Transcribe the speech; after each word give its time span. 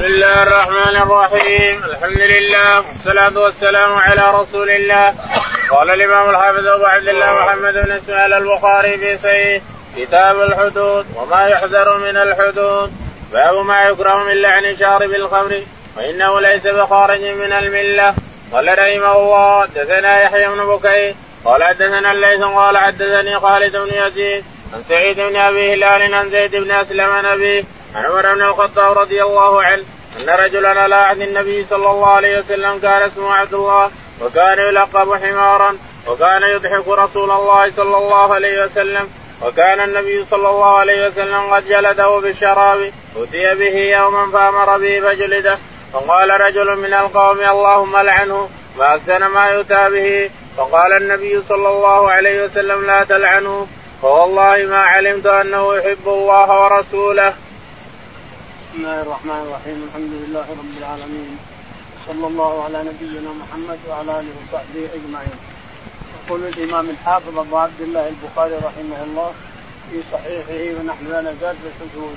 بسم 0.00 0.08
الله 0.08 0.42
الرحمن 0.42 0.96
الرحيم 0.96 1.84
الحمد 1.84 2.20
لله 2.20 2.76
والصلاة 2.76 3.38
والسلام 3.38 3.92
على 3.92 4.40
رسول 4.40 4.70
الله 4.70 5.14
قال 5.70 5.90
الإمام 5.90 6.30
الحافظ 6.30 6.66
أبو 6.66 6.84
عبد 6.84 7.08
الله 7.08 7.34
محمد 7.34 7.72
بن 7.72 7.92
إسماعيل 7.92 8.32
البخاري 8.32 8.98
في 8.98 9.18
صحيح 9.18 9.62
كتاب 9.96 10.42
الحدود 10.42 11.06
وما 11.16 11.48
يحذر 11.48 11.98
من 11.98 12.16
الحدود 12.16 12.92
باب 13.32 13.66
ما 13.66 13.82
يكره 13.82 14.24
من 14.24 14.36
لعن 14.36 14.76
شارب 14.76 15.10
الخمر 15.10 15.60
وإنه 15.96 16.40
ليس 16.40 16.66
بخارج 16.66 17.20
من 17.20 17.52
الملة 17.52 18.14
قال 18.52 18.78
رحمه 18.78 19.16
الله 19.16 19.62
حدثنا 19.62 20.22
يحيى 20.22 20.48
بن 20.48 20.64
بكير 20.64 21.14
قال 21.44 21.64
حدثنا 21.64 22.12
الليث 22.12 22.40
قال 22.42 22.78
حدثني 22.78 23.40
خالد 23.40 23.76
بن 23.76 23.90
يزيد 24.06 24.44
عن 24.74 24.82
سعيد 24.88 25.20
بن 25.20 25.36
ابي 25.36 25.74
هلال 25.74 26.14
عن 26.14 26.30
زيد 26.30 26.56
بن 26.56 26.70
ابيه 26.70 27.04
عن 27.04 27.40
عمر 27.94 28.34
بن 28.34 28.42
الخطاب 28.42 28.98
رضي 28.98 29.22
الله 29.22 29.62
عنه 29.62 29.82
أن 30.20 30.28
رجلا 30.30 30.80
على 30.82 30.94
عهد 30.94 31.20
النبي 31.20 31.64
صلى 31.64 31.90
الله 31.90 32.10
عليه 32.10 32.38
وسلم 32.38 32.78
كان 32.78 33.02
اسمه 33.02 33.34
عبد 33.34 33.54
الله 33.54 33.90
وكان 34.20 34.58
يلقب 34.58 35.14
حمارا 35.14 35.76
وكان 36.08 36.42
يضحك 36.42 36.88
رسول 36.88 37.30
الله 37.30 37.70
صلى 37.70 37.96
الله 37.96 38.34
عليه 38.34 38.64
وسلم 38.64 39.08
وكان 39.42 39.80
النبي 39.80 40.24
صلى 40.24 40.48
الله 40.48 40.76
عليه 40.78 41.08
وسلم 41.08 41.54
قد 41.54 41.68
جلده 41.68 42.18
بالشراب 42.18 42.92
أتي 43.16 43.54
به 43.54 43.76
يوما 43.98 44.30
فأمر 44.32 44.78
به 44.78 45.00
فجلده 45.00 45.58
فقال 45.92 46.40
رجل 46.40 46.76
من 46.76 46.94
القوم 46.94 47.40
اللهم 47.40 47.96
لعنه 47.96 48.48
ما 48.78 49.00
ما 49.28 49.46
يؤتى 49.50 49.90
به 49.90 50.30
فقال 50.56 50.92
النبي 50.92 51.42
صلى 51.48 51.68
الله 51.68 52.10
عليه 52.10 52.44
وسلم 52.44 52.86
لا 52.86 53.04
تلعنه 53.04 53.66
فوالله 54.02 54.66
ما 54.70 54.78
علمت 54.78 55.26
أنه 55.26 55.74
يحب 55.74 56.06
الله 56.06 56.64
ورسوله. 56.64 57.34
بسم 58.70 58.78
الله 58.78 59.02
الرحمن 59.02 59.40
الرحيم 59.46 59.88
الحمد 59.88 60.12
لله 60.22 60.46
رب 60.50 60.78
العالمين 60.78 61.38
صلى 62.06 62.26
الله 62.26 62.64
على 62.64 62.78
نبينا 62.78 63.30
محمد 63.42 63.78
وعلى 63.88 64.20
اله 64.20 64.32
وصحبه 64.40 64.84
اجمعين. 64.94 65.38
يقول 66.26 66.40
الامام 66.44 66.90
الحافظ 66.90 67.38
ابو 67.38 67.56
عبد 67.56 67.80
الله 67.80 68.08
البخاري 68.08 68.54
رحمه 68.54 69.02
الله 69.06 69.32
في 69.90 70.02
صحيحه 70.12 70.80
ونحن 70.80 71.06
لا 71.10 71.20
نزال 71.20 71.56
في 71.62 71.68
الحدود 71.84 72.16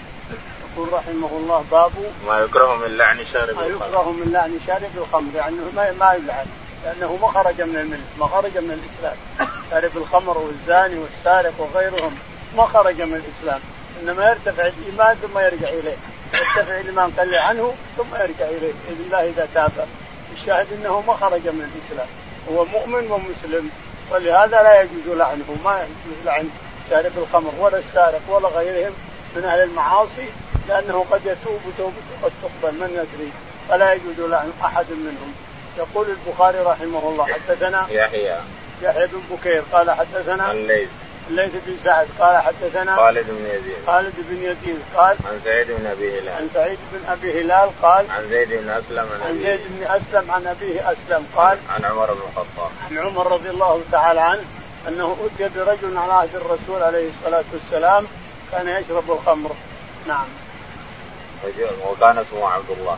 يقول 0.63 0.93
رحمه 0.93 1.27
الله 1.37 1.65
باب 1.71 1.91
ما 2.27 2.39
يكره 2.39 2.75
من 2.75 2.97
لعن 2.97 3.25
شارب 3.33 3.55
ما 3.55 3.65
يكره 3.65 4.11
من 4.11 4.31
لعن 4.33 4.59
شارب 4.67 4.91
الخمر 4.97 5.35
يعني 5.35 5.55
ما 5.75 5.91
ما 5.91 6.13
يلعن 6.13 6.45
لأنه 6.85 7.17
ما 7.21 7.27
خرج 7.27 7.61
من 7.61 7.75
الملة 7.75 8.07
ما 8.19 8.27
خرج 8.27 8.57
من 8.57 8.79
الاسلام 8.79 9.17
شارب 9.71 9.91
الخمر 9.97 10.37
والزاني 10.37 10.99
والسارق 10.99 11.53
وغيرهم 11.57 12.15
ما 12.57 12.65
خرج 12.65 13.01
من 13.01 13.21
الاسلام 13.23 13.61
انما 14.01 14.29
يرتفع 14.29 14.67
الايمان 14.67 15.15
ثم 15.15 15.39
يرجع 15.39 15.69
اليه 15.69 15.97
يرتفع 16.33 16.79
الايمان 16.79 17.11
قل 17.19 17.35
عنه 17.35 17.73
ثم 17.97 18.15
يرجع 18.15 18.45
إليه. 18.45 18.73
باذن 18.87 19.03
الله 19.05 19.29
إذا 19.29 19.47
تاب 19.53 19.71
الشاهد 20.35 20.67
إنه 20.73 21.01
ما 21.07 21.13
خرج 21.13 21.47
من 21.47 21.71
الإسلام. 21.71 22.07
هو 22.51 22.65
مؤمن 22.65 23.11
ومسلم 23.11 23.69
ولهذا 24.11 24.63
لا 24.63 24.81
يجوز 24.81 25.17
لعنه. 25.17 25.57
ما 25.65 25.75
يجوز 25.77 26.25
لعن 26.25 26.49
شارب 26.89 27.11
الخمر 27.17 27.51
ولا 27.59 27.77
السارق 27.77 28.21
ولا 28.29 28.47
غيرهم 28.47 28.93
من 29.35 29.45
أهل 29.45 29.63
المعاصي 29.63 30.29
لأنه 30.69 31.05
قد 31.11 31.21
يتوب 31.25 31.61
توبته 31.77 32.13
قد 32.23 32.31
تقبل 32.43 32.73
من 32.73 32.89
يدري. 32.89 33.31
فلا 33.69 33.93
يجوز 33.93 34.29
لعن 34.29 34.51
أحد 34.65 34.85
منهم. 34.89 35.33
يقول 35.77 36.07
البخاري 36.09 36.59
رحمه 36.59 37.09
الله 37.09 37.25
حدثنا 37.25 37.87
يحيى. 37.89 38.37
يحيى 38.81 39.07
بن 39.07 39.21
بكير 39.31 39.63
قال 39.71 39.91
حدثنا 39.91 40.51
الليث 40.51 40.89
الليث 41.29 41.51
بن 41.65 41.77
سعد. 41.83 42.07
قال 42.19 42.37
حدثنا 42.37 42.95
خالد 42.95 43.25
بن 43.29 43.45
يزيد. 43.45 43.75
خالد 43.87 44.13
بن 44.17 44.43
يزيد 44.43 44.79
قال 44.95 45.17
عن 45.25 45.39
سعيد 45.43 45.67
بن 45.71 45.85
أبي 45.85 46.19
هلال. 46.19 46.29
عن 46.29 46.49
سعيد 46.53 46.77
بن 46.93 47.11
أبي 47.11 47.41
هلال 47.41 47.69
قال 47.81 48.11
عن 48.11 48.29
زيد 48.29 48.49
بن 48.49 48.69
أسلم 48.69 49.07
عن, 49.13 49.21
عن 49.27 49.39
زيد 49.43 49.59
بن 49.69 49.83
أسلم 49.83 50.31
عن 50.31 50.47
أبيه 50.47 50.91
أسلم 50.91 51.27
قال 51.35 51.57
عن 51.69 51.85
عمر 51.85 52.13
بن 52.13 52.21
الخطاب. 52.29 52.71
عن 52.91 52.97
عمر 52.97 53.31
رضي 53.31 53.49
الله 53.49 53.81
تعالى 53.91 54.21
عنه 54.21 54.43
أنه 54.87 55.17
أتي 55.25 55.49
برجل 55.55 55.97
على 55.97 56.13
عهد 56.13 56.35
الرسول 56.35 56.83
عليه 56.83 57.09
الصلاة 57.09 57.43
والسلام 57.53 58.07
كان 58.51 58.67
يشرب 58.67 59.11
الخمر. 59.11 59.51
نعم. 60.07 60.27
وكان 61.89 62.17
اسمه 62.17 62.49
عبد 62.49 62.69
الله. 62.69 62.97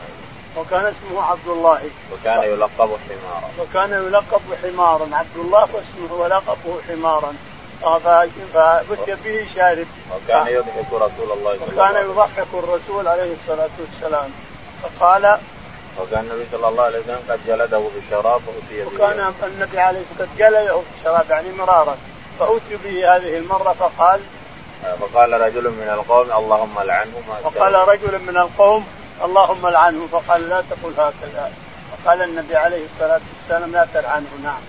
وكان 0.56 0.84
اسمه 0.84 1.22
عبد 1.22 1.48
الله. 1.48 1.80
وكان 2.12 2.42
يلقب 2.42 2.90
حمارا. 3.08 3.50
وكان 3.58 3.90
يلقب 3.90 4.40
حمارا. 4.62 5.08
عبد 5.12 5.36
الله 5.36 5.60
واسمه 5.60 6.12
ولقبه 6.12 6.80
حمارا. 6.88 7.34
فأتي 7.82 9.14
به 9.24 9.46
شارب 9.54 9.86
وكان 10.14 10.46
يضحك 10.46 10.92
رسول 10.92 11.32
الله 11.32 11.56
صلى 11.58 11.68
الله 11.68 11.84
عليه 11.84 12.00
وسلم. 12.00 12.08
وكان 12.08 12.10
يضحك 12.10 12.46
الرسول 12.54 13.08
عليه 13.08 13.34
الصلاة 13.34 13.70
والسلام. 13.80 14.30
فقال 14.82 15.38
وكان 16.00 16.20
النبي 16.20 16.46
صلى 16.52 16.68
الله 16.68 16.82
عليه 16.82 16.98
وسلم 16.98 17.20
قد 17.28 17.40
جلده 17.46 17.78
بالشراب 17.94 18.40
فأتي 18.40 18.84
به. 18.84 18.94
وكان 18.94 19.32
النبي 19.42 19.78
عليه 19.80 20.00
الصلاة 20.00 20.28
والسلام 20.28 20.28
قد 20.30 20.38
جلده 20.38 20.80
بالشراب 20.94 21.30
يعني 21.30 21.52
مرارا. 21.52 21.96
فأتي 22.38 22.76
به 22.84 23.16
هذه 23.16 23.38
المرة 23.38 23.72
فقال 23.72 24.20
فقال 25.00 25.32
رجل 25.32 25.70
من 25.70 25.88
القوم 25.94 26.32
اللهم 26.32 26.80
لعنه 26.80 27.12
فقال 27.44 27.74
رجل 27.74 28.18
من 28.18 28.36
القوم 28.36 28.86
اللهم 29.24 29.68
لعنه. 29.68 30.06
فقال 30.12 30.48
لا 30.48 30.60
تقل 30.70 30.92
هكذا. 30.98 31.52
فقال 31.90 32.22
النبي 32.22 32.56
عليه 32.56 32.84
الصلاة 32.84 33.20
والسلام 33.32 33.72
لا 33.72 33.86
تلعنه. 33.94 34.26
نعم. 34.44 34.60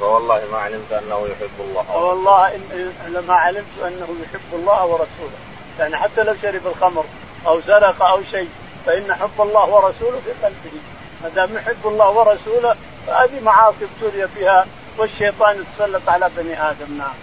فوالله 0.00 0.42
ما 0.52 0.58
علمت 0.58 0.92
أنه 0.92 1.26
يحب 1.26 1.60
الله. 1.60 1.82
فوالله 1.82 2.60
ما 3.28 3.34
علمت 3.34 3.78
أنه 3.86 4.08
يحب 4.22 4.50
الله 4.52 4.86
ورسوله. 4.86 5.38
يعني 5.78 5.96
حتى 5.96 6.22
لو 6.22 6.34
شرب 6.42 6.66
الخمر 6.66 7.04
أو 7.46 7.60
سرق 7.60 8.02
أو 8.02 8.20
شيء 8.30 8.48
فإن 8.86 9.14
حب 9.14 9.40
الله 9.40 9.68
ورسوله 9.68 10.20
في 10.24 10.46
قلبه. 10.46 10.78
ما 11.22 11.28
دام 11.28 11.56
يحب 11.56 11.86
الله 11.86 12.10
ورسوله 12.10 12.76
فهذه 13.06 13.40
معاصي 13.42 13.84
ابتلي 13.84 14.28
بها 14.36 14.66
والشيطان 14.98 15.60
يتسلط 15.60 16.08
على 16.08 16.30
بني 16.36 16.70
آدم. 16.70 16.98
نعم. 16.98 17.14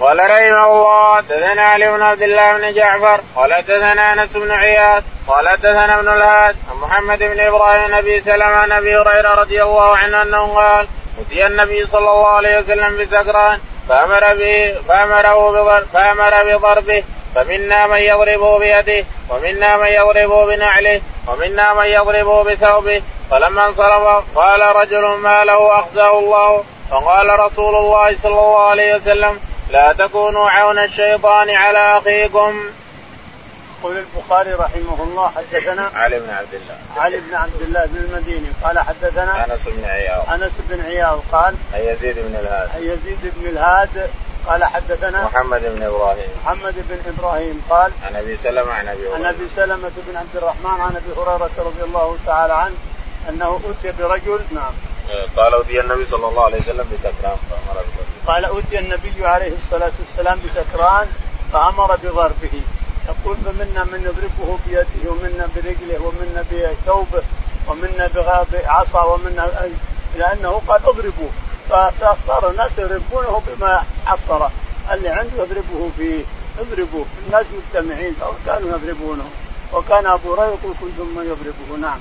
قال 0.00 0.18
رحمه 0.18 0.64
الله 0.66 1.16
حدثنا 1.16 1.62
علي 1.62 1.92
بن 1.92 2.02
عبد 2.02 2.22
الله 2.22 2.56
بن 2.58 2.72
جعفر 2.74 3.20
قال 3.36 3.54
حدثنا 3.54 4.12
أنس 4.12 4.36
بن 4.36 4.50
عياض 4.50 5.02
قال 5.28 5.48
حدثنا 5.48 5.98
ابن 5.98 6.08
الهاد 6.08 6.56
عن 6.70 6.76
محمد 6.76 7.18
بن 7.18 7.40
إبراهيم 7.40 7.94
أبي 7.94 8.20
سلمة 8.20 8.44
عن 8.44 8.72
أبي 8.72 8.96
هريرة 8.96 9.34
رضي 9.34 9.62
الله 9.62 9.96
عنه 9.96 10.22
أنه 10.22 10.54
قال 10.54 10.86
أتي 11.20 11.46
النبي 11.46 11.86
صلى 11.86 12.10
الله 12.10 12.28
عليه 12.28 12.58
وسلم 12.58 12.98
بسكران 12.98 13.58
فأمر 13.88 14.34
به 14.34 14.74
فأمره 14.88 15.50
بضرب 15.50 15.86
فأمر 15.92 16.56
بضربه 16.56 17.04
فمنا 17.34 17.86
من 17.86 17.98
يضربه 17.98 18.58
بيده 18.58 19.04
ومنا 19.30 19.76
من 19.76 19.86
يضربه 19.86 20.46
بنعله 20.46 21.00
ومنا 21.28 21.74
من 21.74 21.86
يضربه 21.86 22.42
بثوبه 22.42 23.02
فلما 23.30 23.66
انصرف 23.66 24.24
قال 24.34 24.76
رجل 24.76 25.06
ما 25.06 25.44
له 25.44 25.78
أخزاه 25.78 26.18
الله. 26.18 26.64
فقال 26.90 27.40
رسول 27.40 27.74
الله 27.76 28.16
صلى 28.22 28.32
الله 28.32 28.70
عليه 28.70 28.94
وسلم 28.94 29.40
لا 29.72 29.92
تكونوا 29.92 30.50
عون 30.50 30.78
الشيطان 30.78 31.50
على 31.50 31.98
أخيكم. 31.98 32.60
يقول 33.78 33.96
البخاري 33.96 34.52
رحمه 34.52 35.02
الله 35.02 35.28
حدثنا 35.28 35.90
علي 35.94 36.20
بن 36.20 36.30
عبد 36.30 36.54
الله. 36.54 36.76
علي 36.96 37.20
بن 37.20 37.34
عبد 37.34 37.62
الله 37.62 37.86
بن 37.86 37.96
المديني. 37.96 38.48
قال 38.62 38.78
حدثنا 38.78 39.44
أنس 39.44 39.68
بن 39.68 39.84
عياض. 39.84 40.30
أنس 40.30 40.52
بن 40.68 40.80
عياض 40.80 41.20
قال 41.32 41.54
عن 41.74 41.80
يزيد 41.80 42.18
بن 42.18 42.34
الهاد. 42.36 42.68
عن 42.74 42.82
يزيد 42.82 43.32
بن 43.36 43.48
الهاد 43.48 44.10
قال 44.46 44.64
حدثنا 44.64 45.24
محمد 45.24 45.60
بن 45.64 45.82
إبراهيم. 45.82 46.28
محمد 46.44 46.74
بن 46.90 46.98
إبراهيم 47.18 47.62
قال 47.70 47.92
عن 48.06 48.16
أبي 48.16 48.36
سلمة 48.36 48.72
عن 48.72 48.88
أبي 48.88 49.02
هريرة. 49.02 49.14
عن 49.14 49.24
أبي 49.24 49.48
سلمة 49.56 49.90
بن 50.08 50.16
عبد 50.16 50.36
الرحمن 50.36 50.80
عن 50.80 50.96
أبي 50.96 51.20
هريرة 51.20 51.50
رضي 51.58 51.82
الله 51.84 52.16
تعالى 52.26 52.52
عنه 52.52 52.74
أنه 53.28 53.60
أتي 53.70 53.92
برجل 53.98 54.40
نعم 54.50 54.72
قال 55.36 55.54
اوتي 55.54 55.80
النبي 55.80 56.06
صلى 56.06 56.28
الله 56.28 56.44
عليه 56.44 56.60
وسلم 56.60 56.86
بسكران 56.92 57.36
فأمر 57.50 57.84
قال 58.26 58.44
اوتي 58.44 58.78
النبي 58.78 59.26
عليه 59.26 59.52
الصلاة 59.56 59.92
والسلام 60.00 60.38
بسكران 60.44 61.06
فأمر 61.52 61.96
بضربه. 61.96 62.62
يقول 63.08 63.36
فمنا 63.44 63.84
من 63.84 64.00
يضربه 64.08 64.58
بيده 64.66 65.10
ومنا 65.10 65.48
برجله 65.56 65.98
ومنا 66.06 66.44
بثوبه 66.50 67.22
ومنا 67.68 68.10
بعصا 68.52 69.02
ومنا 69.02 69.70
لأنه 70.18 70.62
قال 70.68 70.80
اضربوه 70.86 71.30
فاختار 71.68 72.50
الناس 72.50 72.70
يضربونه 72.78 73.42
بما 73.46 73.84
حضره 74.06 74.50
اللي 74.92 75.08
عنده 75.08 75.42
يضربه 75.42 75.90
فيه. 75.96 76.24
اضربوه 76.60 77.04
الناس 77.26 77.46
مجتمعين 77.56 78.14
كانوا 78.46 78.78
يضربونه. 78.78 79.24
وكان 79.72 80.06
أبو 80.06 80.34
هريرة 80.34 80.46
يقول 80.46 80.74
كنتم 80.80 81.06
من 81.16 81.24
يضربه. 81.26 81.80
نعم. 81.80 81.98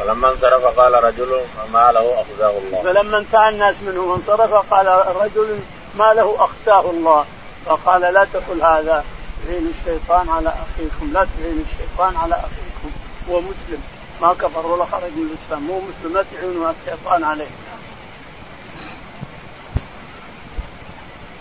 فلما 0.00 0.28
انصرف 0.28 0.64
قال 0.64 1.04
رجل 1.04 1.40
ما 1.72 1.92
له 1.92 2.20
اخزاه 2.20 2.58
الله. 2.58 2.82
فلما 2.82 3.18
انتهى 3.18 3.48
الناس 3.48 3.76
منه 3.82 4.00
وانصرف 4.00 4.54
قال 4.54 4.86
رجل 5.16 5.58
ما 5.94 6.14
له 6.14 6.44
اخزاه 6.44 6.90
الله. 6.90 7.24
فقال 7.66 8.00
لا 8.00 8.26
تقل 8.32 8.62
هذا 8.62 9.04
تعين 9.46 9.72
الشيطان 9.78 10.28
على 10.28 10.48
أخيكم 10.48 11.12
لا 11.12 11.26
تعين 11.38 11.64
الشيطان 11.66 12.16
على 12.16 12.34
أخيكم. 12.34 12.90
هو 13.30 13.40
مسلم. 13.40 13.82
ما 14.22 14.32
كفر 14.32 14.66
ولا 14.66 14.84
خرج 14.84 15.12
من 15.16 15.30
الإسلام 15.32 15.70
هو 15.70 15.80
مسلم 15.80 16.14
لا 16.14 16.24
تعينوا 16.32 16.72
الشيطان 16.80 17.24
عليه. 17.24 17.50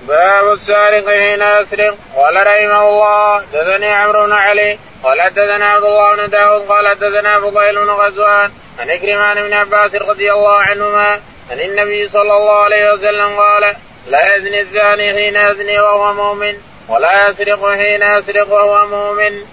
باب 0.10 0.54
السارق 0.54 1.06
حين 1.06 1.42
يسرق 1.42 1.98
قال 2.16 2.36
رحمه 2.36 2.90
الله 2.90 3.42
دثني 3.54 3.92
عمرو 3.92 4.26
بن 4.26 4.34
علي. 4.34 4.80
قال 5.04 5.22
حدثنا 5.22 5.66
عبد 5.66 5.84
الله 5.84 6.16
بن 6.16 6.30
داود. 6.30 6.68
قال 6.68 6.88
حدثنا 6.88 7.40
فضيل 7.40 7.76
بن 7.76 7.90
غزوان. 7.90 8.52
عن 8.80 8.90
عكرمان 8.90 9.44
بن 9.44 9.54
عباس 9.54 9.96
رضي 9.96 10.32
الله 10.34 10.62
عنهما. 10.62 11.22
عن 11.52 11.60
النبي 11.60 12.10
صلى 12.10 12.38
الله 12.38 12.60
عليه 12.60 12.94
وسلم 12.94 13.40
قال 13.40 13.76
لا 14.08 14.36
يزني 14.36 14.62
الزاني 14.62 15.14
حين 15.14 15.36
يزني 15.36 15.80
وهو 15.80 16.14
مؤمن 16.14 16.54
ولا 16.88 17.30
يسرق 17.30 17.72
حين 17.72 18.02
يسرق 18.02 18.54
وهو 18.54 18.88
مؤمن. 18.88 19.44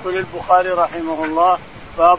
يقول 0.00 0.16
البخاري 0.16 0.68
رحمه 0.68 1.24
الله 1.24 1.58
باب 1.98 2.18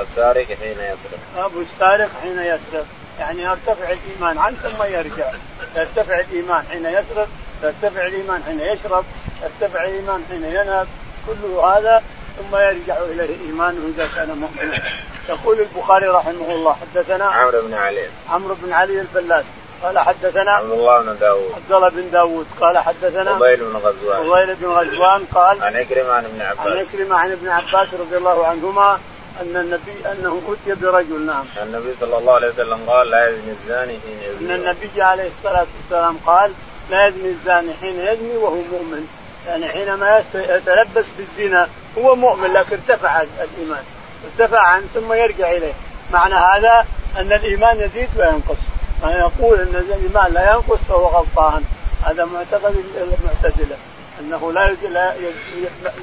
السارق 0.00 0.46
حين 0.46 0.78
يسرق. 0.92 1.20
باب 1.36 1.60
السارق 1.60 2.08
حين 2.22 2.38
يسرق. 2.38 2.86
يعني 3.18 3.42
يرتفع 3.42 3.92
الإيمان 3.92 4.38
عنه 4.38 4.56
ثم 4.62 4.82
يرجع. 4.82 5.32
يرتفع 5.76 6.20
الإيمان 6.20 6.64
حين 6.70 6.86
يسرق 6.86 7.28
يرتفع 7.62 8.06
الإيمان 8.06 8.42
حين 8.44 8.60
يشرب 8.60 9.04
يرتفع 9.42 9.84
الإيمان 9.84 10.24
حين 10.30 10.44
ينهب. 10.44 10.86
كل 11.26 11.46
هذا 11.46 12.02
ثم 12.38 12.56
يرجع 12.56 12.96
اليه 12.98 13.46
ايمانه 13.46 13.92
إذا 13.96 14.08
كان 14.16 14.28
مؤمنا. 14.28 14.82
يقول 15.28 15.60
البخاري 15.60 16.06
رحمه 16.06 16.50
الله 16.50 16.76
حدثنا 16.80 17.24
عمرو 17.24 17.62
بن 17.62 17.74
علي. 17.74 18.08
عمرو 18.30 18.56
بن 18.62 18.72
علي 18.72 19.00
الفلاس. 19.00 19.44
قال 19.82 19.98
حدثنا 19.98 20.50
عبد 20.50 20.70
الله 20.70 21.02
بن 21.02 21.18
داوود. 21.18 21.52
عبد 21.54 21.72
الله 21.72 21.88
بن 21.88 22.10
داوود. 22.10 22.46
قال 22.60 22.78
حدثنا 22.78 23.34
فضيل 23.34 23.56
بن 23.56 23.76
غزوان. 23.76 24.28
فضيل 24.28 24.54
بن 24.54 24.66
غزوان 24.66 25.24
قال 25.34 25.62
عن 25.62 25.76
عكرمة 25.76 26.12
عن 26.12 26.24
ابن 26.24 26.42
عباس. 26.42 26.66
عن 26.66 26.78
عكرمة 26.78 27.16
عن 27.16 27.32
ابن 27.32 27.48
عباس 27.48 27.94
رضي 27.94 28.16
الله 28.16 28.46
عنهما 28.46 28.98
أن 29.40 29.56
النبي 29.56 30.12
أنه 30.12 30.42
أتي 30.48 30.80
برجل 30.80 31.26
نعم. 31.26 31.44
النبي 31.62 31.94
صلى 31.94 32.18
الله 32.18 32.34
عليه 32.34 32.48
وسلم 32.48 32.90
قال 32.90 33.10
لا 33.10 33.28
يزني 33.28 33.50
الزاني 33.50 33.98
حين 34.00 34.18
يزني. 34.22 34.54
أن 34.54 34.60
النبي 34.60 35.02
عليه 35.02 35.28
الصلاة 35.28 35.66
والسلام 35.80 36.16
قال 36.26 36.52
لا 36.90 37.06
يزني 37.06 37.28
الزاني 37.28 37.74
حين 37.80 38.00
يزني 38.00 38.36
وهو 38.36 38.54
مؤمن. 38.54 39.06
يعني 39.46 39.68
حينما 39.68 40.22
يتلبس 40.34 41.06
بالزنا 41.18 41.68
هو 41.98 42.16
مؤمن 42.16 42.52
لكن 42.52 42.76
ارتفع 42.76 43.22
الإيمان. 43.22 43.84
ارتفع 44.24 44.60
عنه 44.60 44.86
ثم 44.94 45.12
يرجع 45.12 45.50
إليه. 45.50 45.72
معنى 46.12 46.34
هذا 46.34 46.86
أن 47.18 47.32
الإيمان 47.32 47.80
يزيد 47.80 48.08
وينقص. 48.16 48.62
من 49.02 49.10
يقول 49.10 49.58
أن 49.60 49.76
الإيمان 49.76 50.32
لا 50.32 50.52
ينقص 50.52 50.78
فهو 50.88 51.06
غلطان. 51.06 51.64
هذا 52.04 52.24
معتقد 52.24 52.74
المعتزلة 52.96 53.76
أنه 54.20 54.52
لا 54.52 54.72
لا 54.90 55.14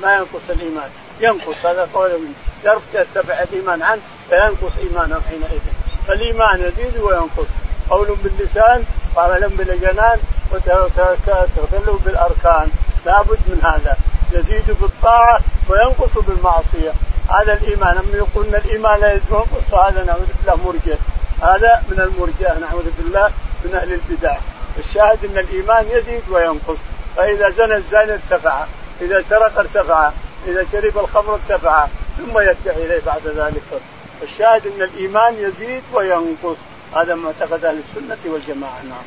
ما 0.01 0.15
ينقص 0.15 0.49
الإيمان. 0.49 0.89
ينقص 1.19 1.65
هذا 1.65 1.89
قول 1.93 2.11
يرتفع 2.65 3.43
الإيمان 3.43 3.81
عنه 3.81 4.01
فينقص 4.29 4.71
إيمانه 4.77 5.21
حينئذ. 5.29 5.61
فالإيمان 6.07 6.59
يزيد 6.59 6.97
وينقص. 6.97 7.47
قول 7.89 8.17
باللسان 8.23 8.83
قال 9.15 9.49
بالجنان 9.49 10.19
وتكلم 10.51 11.99
بالأركان. 12.05 12.69
لابد 13.05 13.39
من 13.47 13.61
هذا. 13.63 13.97
يزيد 14.31 14.77
بالطاعة 14.81 15.39
وينقص 15.69 16.17
بالمعصية. 16.27 16.91
هذا 17.29 17.53
الإيمان 17.53 17.97
أما 17.97 18.17
يقول 18.17 18.45
ان 18.45 18.55
الإيمان 18.55 18.99
لا 18.99 19.13
ينقص 19.13 19.63
فهذا 19.71 20.03
نعوذ 20.03 20.27
بالله 20.37 20.65
مرجئ. 20.65 20.97
هذا 21.41 21.83
من 21.89 21.99
المرجئة 21.99 22.59
نعوذ 22.59 22.85
بالله 22.97 23.31
من 23.65 23.75
أهل 23.75 23.93
البدع. 23.93 24.37
الشاهد 24.77 25.25
أن 25.25 25.37
الإيمان 25.37 25.85
يزيد 25.89 26.23
وينقص. 26.29 26.77
فإذا 27.15 27.49
زنى 27.49 27.75
الزاني 27.75 28.13
ارتفع 28.13 28.65
إذا 29.01 29.23
سرق 29.29 29.59
ارتفع. 29.59 30.11
إذا 30.47 30.65
شرب 30.71 30.97
الخمر 30.97 31.33
ارتفع 31.33 31.87
ثم 32.17 32.39
يرجع 32.39 32.71
إليه 32.71 33.01
بعد 33.05 33.27
ذلك. 33.27 33.81
الشاهد 34.23 34.67
إن 34.67 34.81
الإيمان 34.81 35.33
يزيد 35.39 35.83
وينقص. 35.93 36.57
هذا 36.95 37.15
معتقد 37.15 37.65
أهل 37.65 37.79
السنة 37.89 38.33
والجماعة 38.33 38.81
نعم. 38.83 39.03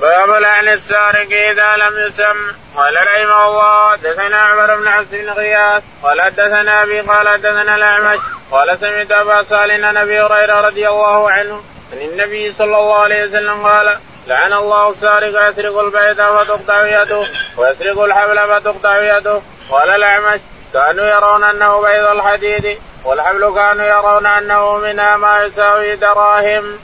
باب 0.00 0.30
لعن 0.42 0.68
السارق 0.68 1.28
إذا 1.50 1.76
لم 1.76 2.06
يسم. 2.06 2.52
قال 2.76 2.94
رحمه 2.96 3.46
الله 3.46 3.92
حدثنا 3.92 4.36
عمر 4.36 4.76
بن 4.76 4.88
عبد 4.88 5.14
بن 5.14 5.30
غياث 5.30 5.82
قال 6.02 6.22
حدثنا 6.22 6.82
أبي 6.82 7.00
قال 7.00 7.28
حدثنا 7.28 7.76
الأعمش. 7.76 8.18
قال 8.50 8.78
سمعت 8.78 9.10
أبا 9.10 9.42
صالح 9.42 9.86
عن 9.86 9.96
أبي 9.96 10.20
هريرة 10.20 10.60
رضي 10.60 10.88
الله 10.88 11.30
عنه. 11.30 11.62
عن 11.92 11.98
النبي 11.98 12.52
صلى 12.52 12.78
الله 12.78 12.98
عليه 12.98 13.24
وسلم 13.24 13.66
قال 13.66 13.98
لعن 14.26 14.52
الله 14.52 14.90
السارق 14.90 15.48
يسرق 15.48 15.78
البيت 15.78 16.20
فتقطع 16.20 17.02
يده 17.02 17.26
ويسرق 17.56 18.02
الحبل 18.02 18.48
فتقطع 18.48 19.18
يده. 19.18 19.40
قال 19.70 19.90
الأعمش 19.90 20.40
كانوا 20.72 21.04
يرون 21.04 21.44
أنه 21.44 21.80
بيض 21.80 22.06
الحديد 22.06 22.78
والحبل 23.04 23.54
كانوا 23.54 23.84
يرون 23.84 24.26
أنه 24.26 24.76
منها 24.78 25.16
ما 25.16 25.44
يساوي 25.44 25.96
دراهم. 25.96 26.78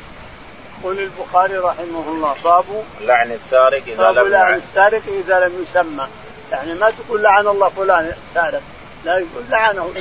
يقول 0.81 0.99
البخاري 0.99 1.59
رحمه 1.59 2.05
الله 2.09 2.37
باب 2.45 2.65
لعن 3.01 3.33
السارق 3.33 3.83
إذا 3.87 4.11
لم 4.11 4.29
لعن 4.29 4.55
السارق 4.55 5.03
إذا 5.09 5.47
لم 5.47 5.67
يسمى. 5.69 6.07
يعني 6.53 6.75
ما 6.75 6.91
تقول 6.91 7.23
لعن 7.23 7.47
الله 7.47 7.69
فلان 7.69 8.13
سارق 8.35 8.63
لا 9.05 9.13
يقول 9.13 9.45
لعنه 9.51 9.93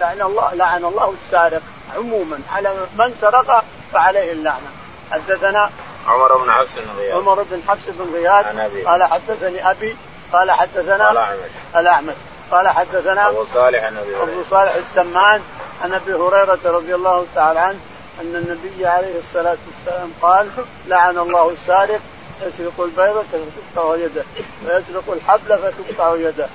لعن 0.00 0.22
الله 0.22 0.54
لعن 0.54 0.84
الله 0.84 1.14
السارق 1.24 1.62
عموما. 1.96 2.38
على 2.52 2.72
من 2.98 3.14
سرق 3.20 3.64
فعليه 3.92 4.32
اللعنة. 4.32 4.70
حدثنا 5.12 5.70
عمر 6.06 6.36
بن 6.36 6.50
حفص 6.52 6.74
بن 6.74 6.98
غياث. 6.98 7.14
عمر 7.14 7.42
بن 7.42 7.62
حفص 7.68 7.84
بن 7.88 8.14
غياث. 8.14 8.46
قال 8.86 9.02
حدثني 9.04 9.70
أبي 9.70 9.96
قال 10.32 10.50
حدثنا 10.50 11.10
الأعمش 11.10 11.38
الاعمش 11.76 12.14
قال 12.50 12.68
حدثنا 12.68 13.28
أبو 13.28 13.44
صالح 13.54 13.84
عن 13.84 13.96
أبي 13.96 14.16
أبو 14.16 14.42
صالح 14.50 14.74
السمان 14.74 15.40
عن 15.82 15.92
أبي 15.92 16.14
هريرة 16.14 16.58
رضي 16.64 16.94
الله 16.94 17.26
تعالى 17.34 17.60
عنه 17.60 17.78
أن 18.20 18.36
النبي 18.36 18.86
عليه 18.86 19.18
الصلاة 19.18 19.56
والسلام 19.66 20.12
قال 20.22 20.48
لعن 20.86 21.18
الله 21.18 21.50
السارق 21.50 22.00
يسرق 22.46 22.80
البيضة 22.80 23.22
فتقطع 23.22 23.96
يده 23.96 24.24
ويسرق 24.64 25.04
الحبل 25.12 25.58
فتقطع 25.58 26.16
يده. 26.16 26.46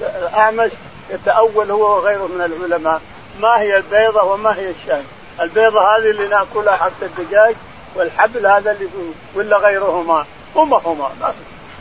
الأعمش 0.00 0.70
يتأول 1.10 1.70
هو 1.70 1.96
وغيره 1.96 2.26
من 2.26 2.40
العلماء. 2.40 3.00
ما 3.40 3.60
هي 3.60 3.76
البيضة 3.76 4.22
وما 4.22 4.56
هي 4.56 4.70
الشاي؟ 4.70 5.02
البيضة 5.40 5.80
هذه 5.80 6.10
اللي 6.10 6.26
نأكلها 6.26 6.76
حتى 6.76 7.04
الدجاج 7.04 7.54
والحبل 7.94 8.46
هذا 8.46 8.72
اللي 8.72 8.88
ولا 9.34 9.56
غيرهما؟ 9.56 10.26
هما 10.56 10.80
هما 10.84 11.10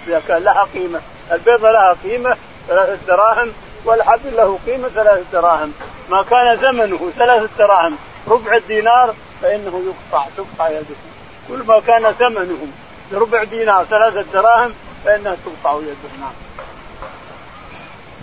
إذا 0.07 0.21
كان 0.27 0.43
لها 0.43 0.67
قيمة. 0.73 1.01
البيضة 1.31 1.71
لها 1.71 1.95
قيمة 2.03 2.37
ثلاثة 2.67 2.97
دراهم 3.07 3.53
والحبل 3.85 4.35
له 4.35 4.59
قيمة 4.65 4.87
ثلاثة 4.87 5.23
دراهم. 5.33 5.73
ما 6.09 6.23
كان 6.23 6.57
ثمنه 6.57 7.11
ثلاثة 7.17 7.49
دراهم. 7.57 7.97
ربع 8.27 8.55
الدينار 8.55 9.13
فإنه 9.41 9.83
يقطع 9.85 10.25
تقطع 10.37 10.69
يده. 10.69 10.95
كل 11.47 11.63
ما 11.67 11.79
كان 11.79 12.11
ثمنه 12.11 12.67
ربع 13.13 13.43
دينار 13.43 13.85
ثلاثة 13.85 14.25
دراهم 14.33 14.73
فإنها 15.05 15.37
تقطع 15.45 15.77
يده. 15.77 16.19
نعم. 16.19 16.33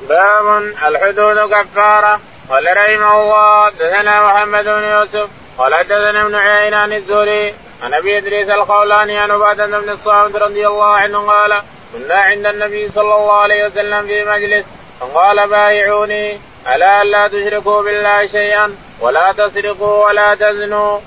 باب 0.09 0.63
الحدود 0.89 1.53
كفارة. 1.53 2.21
قال 2.51 2.65
رحمه 2.77 3.23
الله 3.23 3.71
دثنا 3.71 4.27
محمد 4.27 4.65
بن 4.65 4.83
يوسف 4.83 5.29
قال 5.59 5.75
حدثنا 5.75 6.23
ابن 6.23 6.35
عيينة 6.35 6.77
عن 6.77 6.93
الزهري 6.93 7.55
عن 7.83 7.95
أبي 7.95 8.19
إدريس 8.19 8.51
الخولاني 8.51 9.19
عن 9.19 9.31
عبادة 9.31 9.67
بن 9.67 9.91
الصامت 9.91 10.37
رضي 10.37 10.67
الله 10.67 10.93
عنه 10.93 11.19
قال 11.19 11.63
كنا 11.93 12.15
عند 12.15 12.47
النبي 12.47 12.89
صلى 12.89 13.15
الله 13.15 13.33
عليه 13.33 13.67
وسلم 13.67 14.07
في 14.07 14.25
مجلس 14.25 14.67
فقال 15.01 15.49
بايعوني 15.49 16.41
ان 16.67 16.79
لا 17.11 17.29
تشركوا 17.29 17.83
بالله 17.83 18.27
شيئا 18.27 18.77
ولا 19.01 19.33
تسرقوا 19.33 20.07
ولا 20.07 20.35
تزنوا 20.35 20.99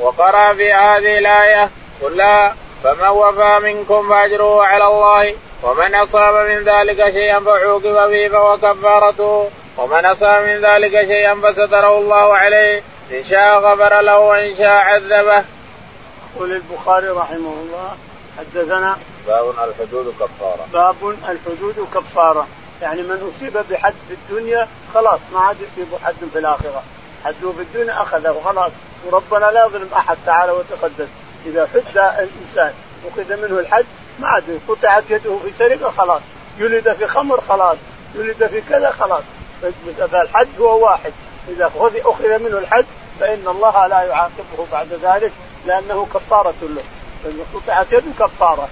وقرأ 0.00 0.54
في 0.54 0.72
هذه 0.72 1.18
الآية 1.18 1.70
قل 2.02 2.22
فمن 2.84 3.08
وفى 3.08 3.58
منكم 3.62 4.08
فأجره 4.08 4.64
على 4.64 4.86
الله 4.86 5.34
ومن 5.62 5.94
أصاب 5.94 6.34
من 6.34 6.64
ذلك 6.64 7.12
شيئا 7.12 7.40
فعوقب 7.40 8.10
به 8.10 8.28
فهو 8.28 8.56
كفارته 8.56 9.50
ومن 9.76 10.06
أصاب 10.06 10.42
من 10.42 10.60
ذلك 10.60 11.06
شيئا 11.06 11.34
فستره 11.34 11.98
الله 11.98 12.36
عليه 12.36 12.82
إن 13.10 13.24
شاء 13.24 13.58
غفر 13.58 14.00
له 14.00 14.18
وإن 14.18 14.56
شاء 14.56 14.70
عذبه. 14.70 15.44
يقول 16.36 16.52
البخاري 16.52 17.08
رحمه 17.08 17.52
الله 17.52 17.96
حدثنا 18.38 18.98
باب 19.26 19.50
الحدود 19.50 20.14
كفارة. 20.20 20.66
باب 20.72 20.96
الحدود 21.28 21.88
كفارة. 21.94 22.46
يعني 22.82 23.02
من 23.02 23.32
أصيب 23.36 23.58
بحد 23.70 23.94
في 24.08 24.14
الدنيا 24.14 24.68
خلاص 24.94 25.20
ما 25.32 25.40
عاد 25.40 25.56
يصيب 25.60 25.86
حد 26.04 26.14
في 26.32 26.38
الآخرة. 26.38 26.82
حده 27.24 27.52
في 27.52 27.62
الدنيا 27.62 28.02
أخذه 28.02 28.40
خلاص. 28.44 28.72
وربنا 29.06 29.50
لا 29.50 29.66
يظلم 29.66 29.88
أحد 29.96 30.16
تعالى 30.26 30.52
وتقدس 30.52 31.08
إذا 31.46 31.66
حد 31.66 31.96
الإنسان 31.96 32.72
أخذ 33.12 33.36
منه 33.36 33.60
الحد 33.60 33.86
ما 34.18 34.28
عاد 34.28 34.60
قطعت 34.68 35.04
يده 35.10 35.38
في 35.44 35.52
سرقة 35.58 35.90
خلاص. 35.90 36.20
يولد 36.58 36.92
في 36.92 37.06
خمر 37.06 37.40
خلاص. 37.40 37.76
يولد 38.14 38.46
في 38.46 38.60
كذا 38.60 38.90
خلاص. 38.90 39.22
فالحد 40.12 40.48
هو 40.60 40.84
واحد. 40.84 41.12
إذا 41.48 41.70
أخذ 42.04 42.38
منه 42.38 42.58
الحد 42.58 42.86
فإن 43.20 43.48
الله 43.48 43.86
لا 43.86 44.02
يعاقبه 44.02 44.66
بعد 44.72 44.88
ذلك. 45.02 45.32
لأنه 45.66 46.06
كفارة 46.14 46.54
له. 46.62 46.82
قطعت 47.54 47.92
يده 47.92 48.10
كفارة 48.18 48.68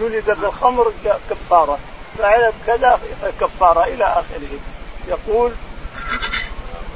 جلد 0.00 0.36
بالخمر 0.40 0.92
كفارة. 1.30 1.78
فعل 2.18 2.52
كذا 2.66 3.00
كفارة 3.40 3.84
إلى 3.84 4.04
آخره. 4.04 4.58
يقول 5.08 5.52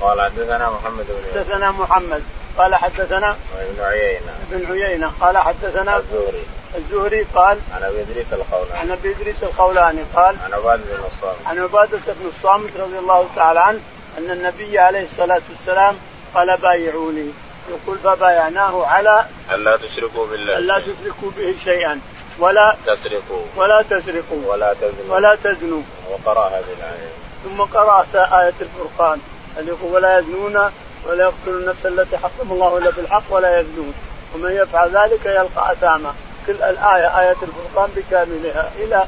قال 0.01 0.21
حدثنا 0.21 0.71
محمد 0.71 1.07
بن 1.09 1.41
حدثنا 1.41 1.71
محمد. 1.71 2.23
قال 2.59 2.75
حدثنا 2.75 3.37
ابن 3.59 3.81
عيينة. 3.81 4.33
ابن 4.53 4.73
عيينة. 4.73 5.13
قال 5.21 5.39
حدثنا 5.39 5.97
الزهري. 5.97 6.45
الزهري 6.77 7.27
قال 7.35 7.59
عن 7.75 7.83
أبي 7.83 8.01
إدريس 8.01 8.27
الخولاني. 8.33 8.79
عن 8.79 8.91
أبي 8.91 9.11
إدريس 9.11 9.43
الخولاني 9.43 10.03
قال 10.15 10.37
عن 10.45 10.53
عبادة 10.53 10.85
بن 10.85 11.05
الصامت. 11.13 11.47
عن 11.47 11.59
عبادة 11.59 11.99
بن 12.07 12.29
الصامت 12.29 12.77
رضي 12.77 12.99
الله 12.99 13.29
تعالى 13.37 13.61
عنه 13.61 13.81
أن 14.19 14.31
النبي 14.31 14.79
عليه 14.79 15.05
الصلاة 15.05 15.43
والسلام 15.51 15.97
قال 16.35 16.57
بايعوني. 16.57 17.31
يقول 17.69 17.99
فبايعناه 17.99 18.87
على 18.87 19.25
الا 19.55 19.77
تشركوا 19.77 20.27
بالله 20.27 20.59
الا 20.59 20.79
تشركوا 20.79 21.31
به 21.37 21.55
شيئا. 21.65 22.01
ولا 22.39 22.77
تسرقوا. 22.87 23.43
ولا 23.57 23.83
تسرقوا. 23.83 24.53
ولا 24.53 24.75
تزنوا. 24.75 25.17
ولا 25.17 25.35
تزنوا. 25.45 25.83
وقرأ 26.11 26.49
هذه 26.49 26.73
الآية. 26.79 27.11
ثم 27.45 27.63
قرأ 27.63 28.07
آية 28.15 28.55
الفرقان. 28.61 29.19
اللي 29.59 29.71
يقول 29.71 29.93
ولا 29.93 30.19
يزنون 30.19 30.71
ولا 31.07 31.25
يقتلوا 31.25 31.61
النفس 31.61 31.87
التي 31.87 32.17
حرم 32.19 32.53
الله 32.53 32.79
إلا 32.79 32.91
بالحق 32.91 33.23
ولا 33.31 33.61
يزنون. 33.61 33.95
ومن 34.35 34.51
يفعل 34.51 34.97
ذلك 34.97 35.27
يلقى 35.27 35.73
أثاما. 35.73 36.15
كل 36.47 36.53
الآية 36.53 37.21
آية 37.21 37.37
الفرقان 37.43 37.91
بكاملها. 37.97 38.71
إلى 38.77 39.05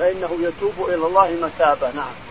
فإنه 0.00 0.38
يتوب 0.40 0.88
إلى 0.88 1.06
الله 1.06 1.30
متابة. 1.30 1.90
نعم. 1.94 2.29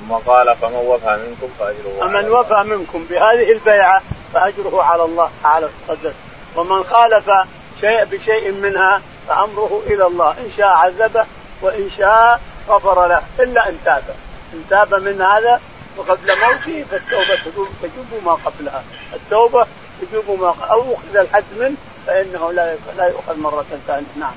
ثم 0.00 0.14
قال 0.14 0.56
فمن 0.56 0.76
وفى 0.76 1.18
منكم 1.28 1.48
فأجره 1.58 2.00
فمن 2.00 2.30
وفى 2.30 2.62
منكم 2.66 3.04
بهذه 3.10 3.52
البيعة 3.52 4.02
فأجره 4.34 4.82
على 4.82 5.04
الله 5.04 5.30
تعالى 5.42 5.68
تقدس 5.88 6.14
ومن 6.56 6.84
خالف 6.84 7.30
شيء 7.80 8.04
بشيء 8.04 8.52
منها 8.52 9.02
فأمره 9.28 9.82
إلى 9.86 10.06
الله. 10.06 10.30
إن 10.30 10.50
شاء 10.56 10.66
عذبه 10.66 11.26
وإن 11.62 11.90
شاء 11.90 12.40
غفر 12.68 13.06
له. 13.06 13.22
إلا 13.40 13.68
إن 13.68 13.78
تاب. 13.84 14.04
إن 14.54 14.64
تاب 14.70 14.94
من 14.94 15.22
هذا 15.22 15.60
وقبل 15.96 16.38
موته 16.38 16.84
فالتوبة 16.90 17.38
تجوب 17.82 18.24
ما 18.24 18.32
قبلها. 18.32 18.84
التوبة 19.14 19.66
تجوب 20.00 20.40
ما 20.40 20.54
أو 20.70 20.94
أخذ 20.94 21.16
الحد 21.16 21.44
منه 21.58 21.76
فإنه 22.06 22.52
لا 22.52 22.76
لا 22.96 23.06
يؤخذ 23.08 23.38
مرة 23.38 23.64
ثانية. 23.86 24.06
نعم. 24.16 24.34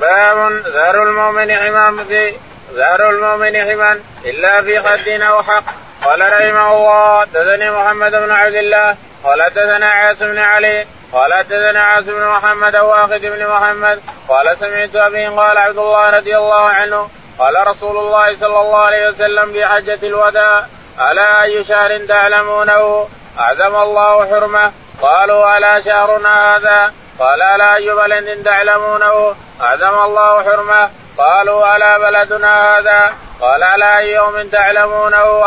باب 0.00 0.52
ذر 0.52 1.02
المؤمن 1.02 1.56
حمام 1.56 2.04
في 2.04 2.34
ذر 2.72 3.10
المؤمن 3.10 3.70
حما 3.70 4.00
إلا 4.24 4.62
في 4.62 4.80
حد 4.80 5.08
أو 5.08 5.42
حق. 5.42 5.64
قال 6.04 6.20
رحمه 6.20 6.76
الله 6.76 7.20
حدثني 7.20 7.70
محمد 7.70 8.10
بن 8.10 8.30
عبد 8.30 8.54
الله 8.54 8.96
قال 9.24 9.42
حدثنا 9.42 9.90
عاصم 9.90 10.32
بن 10.32 10.38
علي 10.38 10.86
قال 11.12 11.34
حدثنا 11.34 11.80
عاصم 11.80 12.12
بن 12.12 12.26
محمد 12.26 12.76
واخذ 12.76 13.18
بن 13.18 13.46
محمد 13.46 14.00
قال 14.28 14.58
سمعت 14.58 14.96
أبي 14.96 15.26
قال 15.26 15.58
عبد 15.58 15.78
الله 15.78 16.10
رضي 16.10 16.36
الله 16.36 16.68
عنه 16.68 17.10
قال 17.38 17.66
رسول 17.66 17.96
الله 17.96 18.36
صلى 18.36 18.60
الله 18.60 18.78
عليه 18.78 19.08
وسلم 19.08 19.52
في 19.52 19.66
حجة 19.66 19.98
الوداع 20.02 20.66
ألا 21.00 21.42
أي 21.42 21.64
شهر 21.64 21.98
تعلمونه؟ 21.98 23.08
أعظم 23.38 23.76
الله 23.76 24.30
حرمه. 24.30 24.72
قالوا 25.02 25.58
ألا 25.58 25.80
شهرنا 25.80 26.56
هذا؟ 26.56 26.92
قال 27.18 27.42
ألا 27.42 27.76
أي 27.76 27.90
بلد 27.90 28.44
تعلمونه؟ 28.44 29.34
أعظم 29.60 30.04
الله 30.04 30.42
حرمه. 30.42 30.90
قالوا 31.18 31.76
ألا 31.76 31.98
بلدنا 31.98 32.78
هذا؟ 32.78 33.12
قال 33.40 33.62
ألا 33.62 33.98
أي 33.98 34.12
يوم 34.12 34.48
تعلمونه 34.52 35.42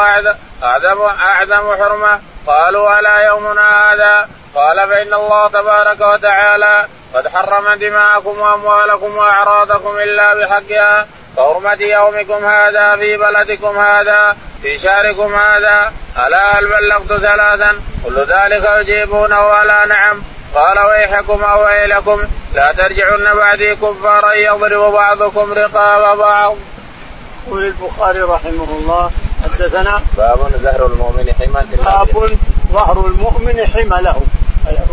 أعظم 0.63 1.01
أعظم 1.01 1.75
حرمه. 1.83 2.19
قالوا 2.47 2.99
ألا 2.99 3.17
يومنا 3.17 3.93
هذا؟ 3.93 4.29
قال 4.55 4.87
فإن 4.87 5.13
الله 5.13 5.47
تبارك 5.47 6.01
وتعالى 6.01 6.85
قد 7.13 7.27
حرم 7.27 7.73
دماءكم 7.73 8.39
وأموالكم 8.39 9.17
وأعراضكم 9.17 9.97
إلا 9.97 10.33
بحقها. 10.33 11.07
كحرمة 11.37 11.81
يومكم 11.81 12.45
هذا 12.45 12.95
في 12.95 13.17
بلدكم 13.17 13.79
هذا 13.79 14.35
في 14.61 14.79
شهركم 14.79 15.35
هذا. 15.35 15.93
ألا 16.27 16.59
هل 16.59 16.65
بلغت 16.65 17.21
ثلاثا؟ 17.21 17.75
كل 18.05 18.19
ذلك 18.19 18.63
يجيبونه. 18.79 19.61
ألا 19.61 19.85
نعم. 19.85 20.23
قال 20.55 20.79
ويحكم 20.79 21.43
أو 21.43 21.65
ويلكم 21.65 22.21
لا 22.53 22.71
ترجعن 22.71 23.37
بعدي 23.37 23.75
كفارا 23.75 24.33
يضرب 24.33 24.93
بعضكم 24.93 25.53
رقاب 25.53 26.17
بعض. 26.17 26.55
يقول 27.47 27.65
البخاري 27.65 28.21
رحمه 28.21 28.67
الله 28.79 29.11
حدثنا 29.43 30.01
باب 30.17 30.37
ظهر 30.63 30.85
المؤمن 30.85 31.33
حمى 31.39 31.77
باب 31.83 32.37
ظهر 32.71 33.05
المؤمن 33.07 33.65
حمى 33.73 34.01
له. 34.01 34.21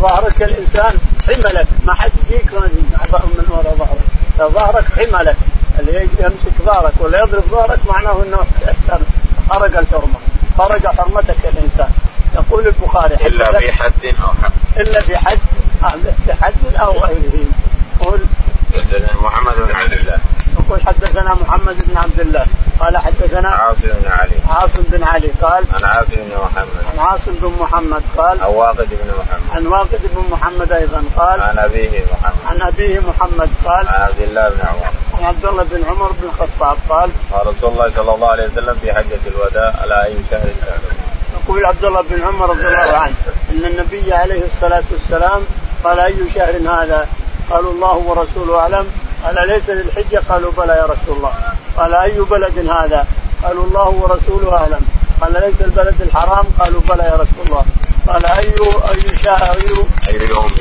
ظهرك 0.01 0.41
الإنسان 0.43 0.93
حمى 1.27 1.51
لك. 1.53 1.67
ما 1.85 1.93
حد 1.93 2.11
يجيك 2.29 2.53
من 2.53 3.45
وراء 3.49 3.75
ظهرك. 3.75 4.51
ظهرك 4.51 4.85
حمى 4.85 5.23
لك. 5.23 5.37
اللي 5.79 6.09
يمسك 6.19 6.61
ظهرك 6.65 6.93
ولا 6.99 7.19
يضرب 7.19 7.43
ظهرك 7.51 7.79
معناه 7.87 8.23
إنه 8.27 8.45
خرج 9.49 9.75
الحرمة. 9.75 10.19
خرج 10.59 10.87
حرمتك 10.87 11.45
الإنسان. 11.45 11.91
يقول 12.35 12.67
البخاري 12.67 13.15
إلا 13.15 13.59
في 13.59 13.71
حد 13.71 14.05
أو 14.23 14.27
حد. 14.43 14.51
إلا 14.77 15.01
في 15.01 15.17
حد 15.17 15.39
في 16.25 16.33
حد 16.33 16.75
أو 16.75 16.91
غيره. 16.91 17.45
قل 17.99 18.19
محمد 19.21 19.55
بن 19.55 19.75
عبد 19.75 19.93
الله. 19.93 20.17
يقول 20.59 20.81
حدثنا 20.87 21.33
محمد 21.33 21.75
بن 21.87 21.97
عبد 21.97 22.19
الله. 22.19 22.45
قال 22.79 22.97
حدثنا 22.97 23.49
عاصم 23.49 23.81
بن 23.81 24.11
علي. 24.11 24.35
عاصم 24.49 24.83
بن 24.91 25.03
علي. 25.03 25.27
قال 25.41 25.63
عن 25.73 25.83
عاصم 25.83 26.15
بن 26.15 26.37
محمد. 26.43 26.83
عن 26.91 26.99
عاصم 26.99 27.31
بن 27.41 27.53
محمد. 27.59 28.03
قال 28.17 28.43
عن 28.43 28.49
واقد 28.49 28.87
بن 28.89 29.11
محمد. 29.19 29.55
عن 29.55 29.67
واقد 29.67 29.99
بن 30.15 30.23
محمد 30.31 30.71
أيضا. 30.71 31.03
قال 31.15 31.41
عن 31.41 31.57
أبيه 31.59 32.03
محمد. 32.11 32.33
عن 32.45 32.61
أبيه 32.61 32.99
محمد. 32.99 33.49
قال 33.65 33.87
عن 33.87 34.01
عبد 34.01 34.21
الله 34.21 34.49
بن 34.49 34.67
عمر. 34.67 34.91
عن 35.19 35.25
عبد 35.25 35.45
الله 35.45 35.63
بن 35.63 35.83
عمر 35.83 36.11
بن 36.11 36.27
الخطاب 36.27 36.77
قال 36.89 37.09
قال 37.31 37.47
رسول 37.47 37.71
الله 37.71 37.91
صلى 37.95 38.15
الله 38.15 38.27
عليه 38.27 38.47
وسلم 38.47 38.77
في 38.81 38.93
حجة 38.93 39.19
الوداع 39.27 39.73
على 39.81 40.05
اي 40.05 40.15
شهر 40.31 40.49
يقول 41.33 41.65
عبد 41.65 41.85
الله 41.85 42.01
بن 42.01 42.23
عمر 42.23 42.49
رضي 42.49 42.67
الله 42.67 42.97
عنه 42.97 43.15
إن 43.51 43.65
النبي 43.65 44.13
عليه 44.13 44.45
الصلاة 44.45 44.83
والسلام 44.91 45.41
قال 45.83 45.99
أي 45.99 46.15
شهر 46.35 46.57
هذا؟ 46.57 47.07
قالوا 47.49 47.71
الله 47.71 47.95
ورسوله 47.95 48.59
أعلم. 48.59 48.87
قال 49.25 49.47
ليس 49.47 49.69
للحجة؟ 49.69 50.21
قالوا 50.29 50.51
بلى 50.57 50.73
يا 50.73 50.83
رسول 50.85 51.17
الله. 51.17 51.33
قال 51.77 51.93
أي 51.93 52.19
بلد 52.19 52.69
هذا؟ 52.69 53.07
قالوا 53.43 53.65
الله 53.65 53.89
ورسوله 53.89 54.57
أعلم. 54.57 54.81
قال 55.21 55.33
ليس 55.33 55.61
البلد 55.61 56.01
الحرام؟ 56.01 56.45
قالوا 56.59 56.81
بلى 56.89 57.03
يا 57.03 57.13
رسول 57.13 57.45
الله. 57.45 57.65
قال 58.07 58.25
اي 58.25 58.53
أي 58.89 59.23
شهر؟ 59.23 59.57
اي 60.07 60.19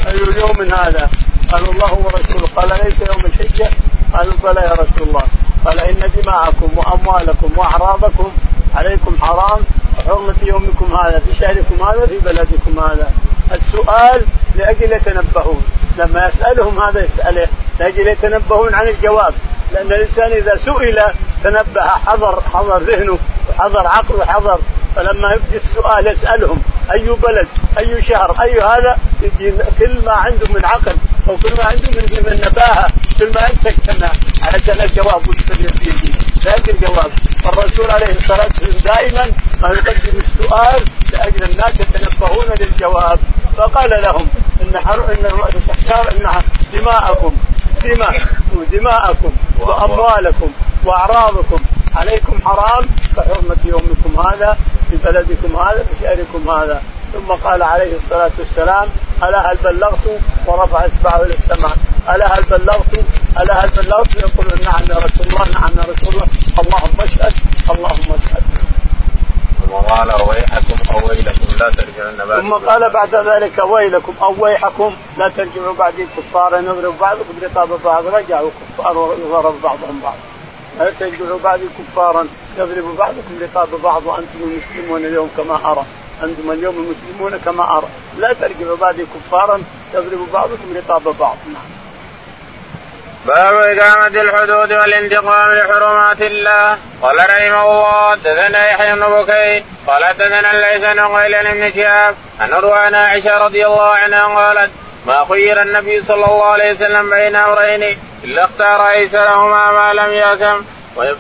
أي 0.09 0.41
يوم 0.41 0.73
هذا؟ 0.73 1.11
قالوا 1.53 1.73
الله 1.73 1.95
ورسوله. 1.95 2.49
قال 2.57 2.69
ليس 2.69 3.01
يوم 3.01 3.25
الحجة. 3.25 3.71
قالوا 4.15 4.35
بلى 4.45 4.61
يا 4.61 4.73
رسول 4.73 5.09
الله. 5.09 5.23
قال 5.65 5.79
إن 5.79 6.11
دماءكم 6.23 6.69
وأموالكم 6.77 7.51
وأعراضكم 7.57 8.31
عليكم 8.75 9.17
حرام. 9.21 9.61
حرمة 10.07 10.35
يومكم 10.43 10.95
هذا 10.95 11.19
في 11.19 11.35
شهركم 11.35 11.87
هذا 11.87 12.07
في 12.07 12.19
بلدكم 12.19 12.81
هذا. 12.81 13.11
السؤال 13.53 14.25
لأجل 14.55 14.93
يتنبهون. 14.93 15.63
لما 15.99 16.29
يسألهم 16.29 16.83
هذا 16.83 17.05
يسأله. 17.05 17.49
لأجل 17.81 18.09
يتنبهون 18.09 18.75
عن 18.75 18.89
الجواب. 18.89 19.35
لأن 19.73 19.87
الإنسان 19.87 20.33
إذا 20.33 20.57
سئل 20.65 21.03
تنبه 21.45 21.87
حضر 22.07 22.43
حضر 22.55 22.79
ذهنه 22.79 23.19
وحضر 23.49 23.87
عقله 23.87 24.19
وحضر 24.19 24.59
فلما 24.99 25.33
يبدي 25.33 25.57
السؤال 25.57 26.07
يسألهم 26.07 26.63
أي 26.93 27.09
بلد 27.09 27.49
أي 27.79 28.03
شهر 28.03 28.43
أي 28.43 28.61
هذا 28.61 28.99
يجي 29.23 29.53
كل 29.79 30.05
ما 30.07 30.13
عنده 30.13 30.47
من 30.55 30.65
عقل 30.65 30.97
أو 31.29 31.37
كل 31.37 31.53
ما 31.59 31.65
عنده 31.65 31.91
من 31.91 32.07
من 32.27 32.41
نباهة 32.47 32.89
كل 33.19 33.33
ما 33.35 33.41
يتكلم. 33.49 34.11
عشان 34.43 34.81
الجواب 34.81 35.29
وش 35.29 35.37
ذاك 36.45 36.69
الجواب. 36.69 37.11
الرسول 37.47 37.91
عليه 37.91 38.07
الصلاة 38.07 38.49
والسلام 38.61 38.83
دائما 38.85 39.27
ما 39.63 39.69
يقدم 39.69 40.19
السؤال 40.19 40.83
لأجل 41.13 41.43
الناس 41.51 41.81
يتنبهون 41.81 42.47
للجواب. 42.61 43.19
فقال 43.57 43.91
لهم 44.03 44.29
إن 44.63 44.79
حر 44.79 45.05
إن 45.13 45.25
إن 46.13 46.43
دماءكم. 46.73 47.33
دماء 47.85 48.23
ودماءكم 48.57 49.33
وأموالكم 49.59 50.51
وأعراضكم. 50.85 51.59
عليكم 51.99 52.41
حرام 52.45 52.85
كحرمة 53.17 53.57
يومكم 53.65 54.13
هذا 54.29 54.59
في 54.91 54.97
بلدكم 55.05 55.57
هذا 55.57 55.85
في 55.89 55.95
شهركم 56.03 56.51
هذا. 56.51 56.83
ثم 57.13 57.33
قال 57.45 57.63
عليه 57.63 57.97
الصلاة 57.97 58.31
والسلام 58.39 58.89
ألا 59.23 59.53
هل 59.53 59.57
بلغت؟ 59.65 60.07
ورفع 60.47 60.87
إصبعه 60.87 61.23
إلى 61.23 61.35
السماء. 61.35 61.77
ألا 62.09 62.27
هل 62.39 62.43
بلغت؟ 62.43 62.93
ألا 63.41 63.65
هل 63.65 63.71
بلغت؟ 63.71 64.17
يقول 64.17 64.47
نعم 64.65 64.83
يا 64.91 64.97
رسول 64.97 65.27
الله 65.27 65.45
نعم 65.49 65.71
يا 65.79 65.85
رسول 65.93 66.15
الله. 66.15 66.29
اللهم 66.63 66.99
اشهد 67.01 67.35
اللهم 67.71 68.09
اشهد. 68.19 68.43
ثم 69.61 69.75
قال 69.75 70.13
ويحكم 70.29 70.79
أو 70.93 71.09
ويلكم 71.09 71.57
لا 71.61 71.71
ترجعن 71.71 72.29
بعد 72.29 72.41
ثم 72.41 72.53
قال 72.53 72.91
بعد 72.91 73.15
ذلك 73.15 73.59
ويلكم 73.59 74.15
أو 74.23 74.35
ويحكم 74.39 74.93
لا 75.19 75.29
ترجعوا 75.29 75.75
بعدي 75.79 76.07
كفارا 76.17 76.59
يضرب 76.59 76.95
بعضكم 77.01 77.35
رقاب 77.43 77.69
بعض 77.85 78.07
رجعوا 78.07 78.51
كفار 78.79 78.99
ويضرب 78.99 79.63
بعضهم 79.63 80.01
بعض. 80.03 80.17
لا 80.79 80.91
ترجعوا 81.01 81.39
بعدي 81.45 81.65
كفارا 81.79 82.29
يضرب 82.59 82.97
بعضكم 82.97 83.39
رقاب 83.41 83.69
بعض 83.83 84.07
وأنتم 84.07 84.39
المسلمون 84.43 85.05
اليوم 85.05 85.31
كما 85.37 85.73
أرى؟ 85.73 85.85
أنتم 86.23 86.51
اليوم 86.51 86.75
المسلمون 86.75 87.41
كما 87.45 87.79
أرى. 87.79 87.89
لا 88.19 88.33
ترجعوا 88.33 88.77
بعدي 88.77 89.07
كفارا 89.15 89.63
يضرب 89.95 90.33
بعضكم 90.33 90.77
رقاب 90.77 91.03
بعض. 91.03 91.37
نعم. 91.47 91.69
باب 93.27 93.55
إقامة 93.55 94.21
الحدود 94.21 94.73
والانتقام 94.73 95.53
لحرمات 95.53 96.23
الله. 96.23 96.79
قال 97.03 97.17
رحمه 97.17 97.63
الله 97.63 98.11
حدثنا 98.11 98.71
يحيى 98.71 98.95
بن 98.95 99.01
بكير. 99.01 99.65
قال 99.87 100.05
حدثنا 100.05 100.53
ليس 100.53 100.81
بن 100.81 101.01
قيل 101.01 101.55
بن 101.55 101.73
شهاب 101.73 102.15
عن 102.73 102.95
عائشة 102.95 103.39
رضي 103.39 103.67
الله 103.67 103.91
عنها 103.91 104.27
قالت 104.27 104.71
ما 105.07 105.25
خير 105.25 105.63
النبي 105.63 106.03
صلى 106.03 106.25
الله 106.25 106.45
عليه 106.45 106.75
وسلم 106.75 107.11
بين 107.11 107.37
أمرين 107.37 107.99
إلا 108.25 108.45
اختار 108.45 108.91
أيسرهما 108.91 109.73
ما 109.73 109.93
لم 109.93 110.13
يأثم 110.13 110.63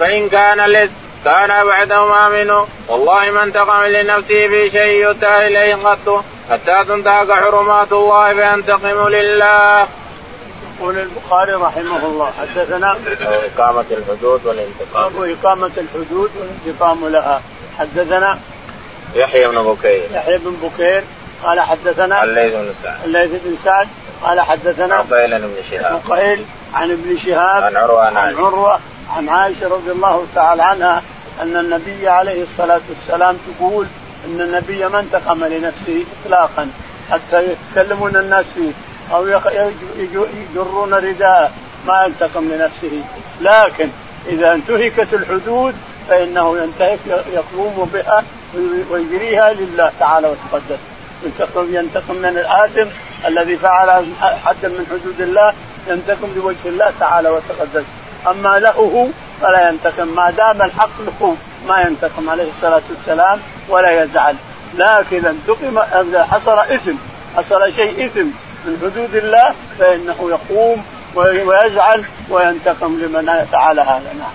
فان 0.00 0.28
كان 0.28 0.60
لذ 0.60 0.90
كان 1.24 1.66
بعدهما 1.66 2.28
منه 2.28 2.66
والله 2.88 3.30
ما 3.30 3.42
انتقم 3.42 3.82
لنفسه 3.82 4.48
في 4.48 4.70
شيء 4.70 5.02
يؤتى 5.02 5.46
إليه 5.46 5.74
قط 5.74 6.24
حتى 6.50 6.84
تنتهك 6.88 7.32
حرمات 7.32 7.92
الله 7.92 8.34
فينتقم 8.34 9.08
لله. 9.08 9.86
يقول 10.80 10.98
البخاري 10.98 11.52
رحمه 11.52 12.06
الله 12.06 12.32
حدثنا 12.40 12.98
إقامة 13.20 13.84
الحدود 13.90 14.46
والانتقام. 14.46 15.36
إقامة 15.42 15.70
الحدود 15.76 16.30
والانتقام 16.36 17.08
لها. 17.08 17.42
حدثنا 17.78 18.38
يحيى 19.14 19.48
بن 19.48 19.62
بكير. 19.62 20.08
يحيى 20.12 20.38
بن 20.38 20.56
بكير 20.62 21.02
قال 21.44 21.60
حدثنا 21.60 22.24
الليث 22.24 22.54
بن 22.54 22.72
سعد. 22.82 23.04
الليث 23.04 23.30
بن 23.30 23.56
سعد. 23.64 23.88
قال 24.22 24.40
حدثنا 24.40 24.94
عقيل 24.94 25.38
بن 25.38 25.54
شهاب. 25.70 26.00
عقيل 26.10 26.44
عن 26.74 26.90
ابن 26.90 27.18
شهاب 27.18 27.62
عن 27.62 27.76
عروة 27.76 28.06
عن 28.06 28.16
عن 28.16 28.34
عروة 28.36 28.78
عن 29.16 29.28
عائشة 29.28 29.68
رضي 29.68 29.90
الله 29.90 30.26
تعالى 30.34 30.62
عنها 30.62 31.02
أن 31.42 31.56
النبي 31.56 32.08
عليه 32.08 32.42
الصلاة 32.42 32.80
والسلام 32.88 33.36
تقول 33.36 33.86
أن 34.26 34.40
النبي 34.40 34.88
ما 34.88 35.00
انتقم 35.00 35.44
لنفسه 35.44 36.04
إطلاقا 36.24 36.70
حتى 37.10 37.42
يتكلمون 37.44 38.16
الناس 38.16 38.46
فيه 38.54 38.72
أو 39.14 39.26
يجرون 39.96 40.94
رداءه 40.94 41.50
ما 41.86 42.04
ينتقم 42.04 42.48
لنفسه. 42.48 43.02
لكن 43.40 43.88
إذا 44.28 44.52
انتهكت 44.52 45.14
الحدود 45.14 45.74
فإنه 46.08 46.58
ينتهك 46.58 46.98
يقوم 47.32 47.90
بها 47.94 48.24
ويجريها 48.90 49.52
لله 49.52 49.92
تعالى 50.00 50.28
وتقدس. 50.28 50.78
ينتقم 51.24 51.74
ينتقم 51.74 52.14
من 52.14 52.24
الآثم 52.24 52.90
الذي 53.26 53.56
فعل 53.56 54.06
حدا 54.20 54.68
من 54.68 54.86
حدود 54.90 55.20
الله 55.20 55.54
ينتقم 55.88 56.28
لوجه 56.36 56.56
الله 56.66 56.92
تعالى 57.00 57.28
وتقدس 57.28 57.84
أما 58.26 58.58
له 58.58 58.70
هو 58.70 59.06
فلا 59.42 59.68
ينتقم. 59.68 60.08
ما 60.08 60.30
دام 60.30 60.62
الحق 60.62 61.00
له 61.00 61.36
ما 61.68 61.80
ينتقم 61.80 62.30
عليه 62.30 62.48
الصلاة 62.48 62.82
والسلام 62.90 63.40
ولا 63.68 64.02
يزعل. 64.02 64.36
لكن 64.74 65.26
انتقم 65.26 65.78
إذا 65.78 66.24
حصل 66.24 66.58
إثم 66.58 66.94
حصل 67.36 67.72
شيء 67.72 68.06
إثم 68.06 68.26
من 68.64 68.78
حدود 68.82 69.14
الله 69.14 69.54
فإنه 69.78 70.30
يقوم 70.30 70.84
ويزعل 71.14 72.04
وينتقم 72.30 72.98
لمن 73.00 73.46
فعل 73.52 73.80
هذا. 73.80 74.12
نعم. 74.18 74.34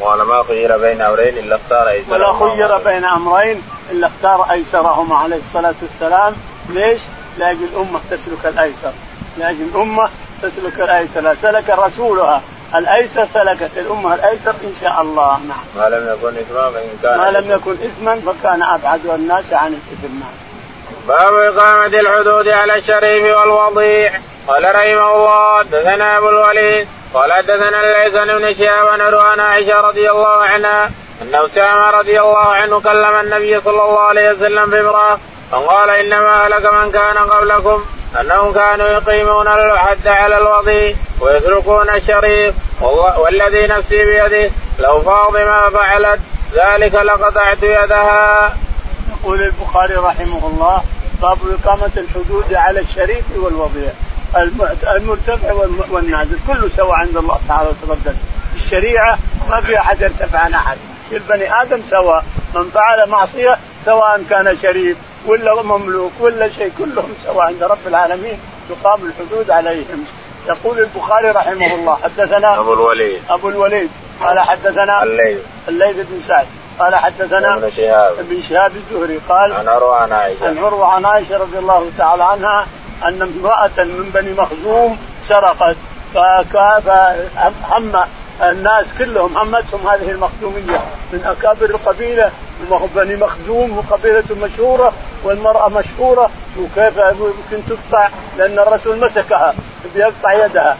قال 0.00 0.22
ما 0.22 0.42
خير 0.42 0.78
بين 0.78 1.00
أمرين 1.00 1.38
إلا 1.38 1.56
اختار 1.56 2.00
ولا 2.08 2.32
خير 2.32 2.78
بين 2.78 3.04
أمرين. 3.04 3.62
إلا 3.90 4.06
اختار 4.06 4.50
أيسرهما 4.50 5.16
عليه 5.16 5.36
الصلاة 5.36 5.74
والسلام. 5.82 6.34
ليش؟ 6.68 7.00
لأجل 7.38 7.64
الأمة 7.64 8.00
تسلك 8.10 8.46
الأيسر. 8.46 8.92
لأجل 9.38 9.62
الأمة 9.74 10.08
تسلك 10.42 10.80
الأيسر. 10.80 11.34
سلك 11.34 11.70
رسولها. 11.70 12.42
الأيسر 12.74 13.26
سلكت 13.34 13.70
الأمة 13.76 14.14
الأيسر 14.14 14.50
إن 14.50 14.74
شاء 14.80 15.02
الله. 15.02 15.40
نعم. 15.48 15.64
ما 15.76 15.88
لم 15.88 16.12
يكن 16.12 16.38
إثما 16.38 16.70
فإن 16.70 16.98
كان 17.02 17.18
ما 17.18 17.30
لم 17.30 17.50
يكن 17.50 17.72
إثما 17.72 18.20
فكان 18.32 18.62
أبعد 18.62 19.06
الناس 19.06 19.52
عن 19.52 19.72
الإثم. 19.72 20.14
نعم. 20.20 20.32
باب 21.08 21.34
إقامة 21.34 22.00
الحدود 22.00 22.48
على 22.48 22.78
الشريف 22.78 23.36
والوضيع. 23.36 24.12
قال 24.48 24.74
رحمه 24.74 25.14
الله 25.14 25.58
حدثنا 25.58 26.18
أبو 26.18 26.28
الوليد 26.28 26.88
قال 27.14 27.32
حدثنا 27.32 27.80
الليث 27.80 28.14
بن 28.14 28.54
شهاب 28.54 29.18
عن 29.20 29.40
عائشة 29.40 29.80
رضي 29.80 30.10
الله 30.10 30.42
عنها 30.42 30.90
أن 31.22 31.34
أسامة 31.34 31.90
رضي 31.90 32.20
الله 32.20 32.46
عنه 32.46 32.80
كلم 32.80 33.20
النبي 33.20 33.60
صلى 33.60 33.82
الله 33.82 34.00
عليه 34.00 34.32
وسلم 34.32 34.70
بامراه 34.70 35.18
فقال 35.50 35.90
إنما 35.90 36.46
هلك 36.46 36.72
من 36.72 36.92
كان 36.92 37.18
قبلكم 37.18 37.84
أنهم 38.20 38.52
كانوا 38.52 38.88
يقيمون 38.88 39.48
الحد 39.48 40.06
على 40.06 40.38
الوضيء 40.38 40.96
ويتركون 41.20 41.90
الشريف 41.90 42.54
والذي 43.18 43.66
نفسي 43.66 44.04
بيده 44.04 44.50
لو 44.78 45.00
فاطمة 45.00 45.70
فعلت 45.70 46.20
ذلك 46.54 46.94
لقطعت 46.94 47.62
يدها. 47.62 48.52
يقول 49.10 49.42
البخاري 49.42 49.94
رحمه 49.94 50.46
الله 50.46 50.82
باب 51.22 51.38
إقامة 51.64 51.90
الحدود 51.96 52.54
على 52.54 52.80
الشريف 52.80 53.24
والوضيع 53.36 53.90
المرتفع 54.96 55.52
والنازل 55.90 56.38
كله 56.46 56.70
سواء 56.76 56.92
عند 56.92 57.16
الله 57.16 57.40
تعالى 57.48 57.68
وتقدم 57.68 58.14
الشريعة 58.56 59.18
ما 59.50 59.60
في 59.60 59.78
احد 59.78 60.00
يرتفع 60.00 60.38
عن 60.38 60.54
احد 61.10 61.16
البني 61.16 61.62
آدم 61.62 61.82
سواء 61.90 62.24
من 62.54 62.70
فعل 62.70 63.08
معصية 63.08 63.58
سواء 63.84 64.22
كان 64.30 64.56
شريف 64.62 64.96
ولا 65.26 65.62
مملوك 65.62 66.12
ولا 66.20 66.48
شيء 66.48 66.72
كلهم 66.78 67.14
سواء 67.24 67.46
عند 67.46 67.62
رب 67.62 67.86
العالمين 67.86 68.38
تقام 68.68 69.00
الحدود 69.04 69.50
عليهم. 69.50 70.04
يقول 70.48 70.78
البخاري 70.78 71.30
رحمه 71.30 71.74
الله 71.74 71.98
حدثنا 72.04 72.58
أبو 72.58 72.72
الوليد. 72.72 73.22
أبو 73.30 73.48
الوليد 73.48 73.90
قال 74.20 74.40
حدثنا 74.40 75.02
الليث. 75.02 75.38
الليث 75.68 75.96
بن 75.96 76.20
سعد 76.20 76.46
قال 76.78 76.94
حدثنا 76.94 77.56
ابن 77.56 77.70
شهاب. 77.76 78.18
ابن 78.18 78.42
شهاب 78.48 78.72
الزهري 78.76 79.20
قال 79.28 79.52
عن 79.52 79.68
عروة 79.68 79.96
عن 79.96 80.12
عائشة. 80.12 80.48
عن 80.48 80.58
عروة 80.58 80.86
عن 80.86 81.04
عائشة 81.04 81.38
رضي 81.38 81.58
الله 81.58 81.90
تعالى 81.98 82.24
عنها 82.24 82.66
أن 83.04 83.22
امرأة 83.22 83.84
من 83.84 84.10
بني 84.14 84.32
مخزوم 84.32 84.98
سرقت 85.28 85.76
فهم 86.14 87.92
الناس 88.42 88.86
كلهم 88.98 89.38
همتهم 89.38 89.88
هذه 89.88 90.10
المخزوميه 90.10 90.80
من 91.12 91.24
أكابر 91.24 91.70
القبيلة 91.70 92.30
بني 92.94 93.16
مخزوم 93.16 93.78
وقبيله 93.78 94.24
مشهورة 94.42 94.92
والمرأة 95.24 95.68
مشهورة 95.68 96.30
وكيف 96.58 96.96
يمكن 96.96 97.62
تقطع؟ 97.68 98.08
لأن 98.38 98.58
الرسول 98.58 99.00
مسكها 99.00 99.54
بيقطع 99.94 100.44
يدها. 100.44 100.76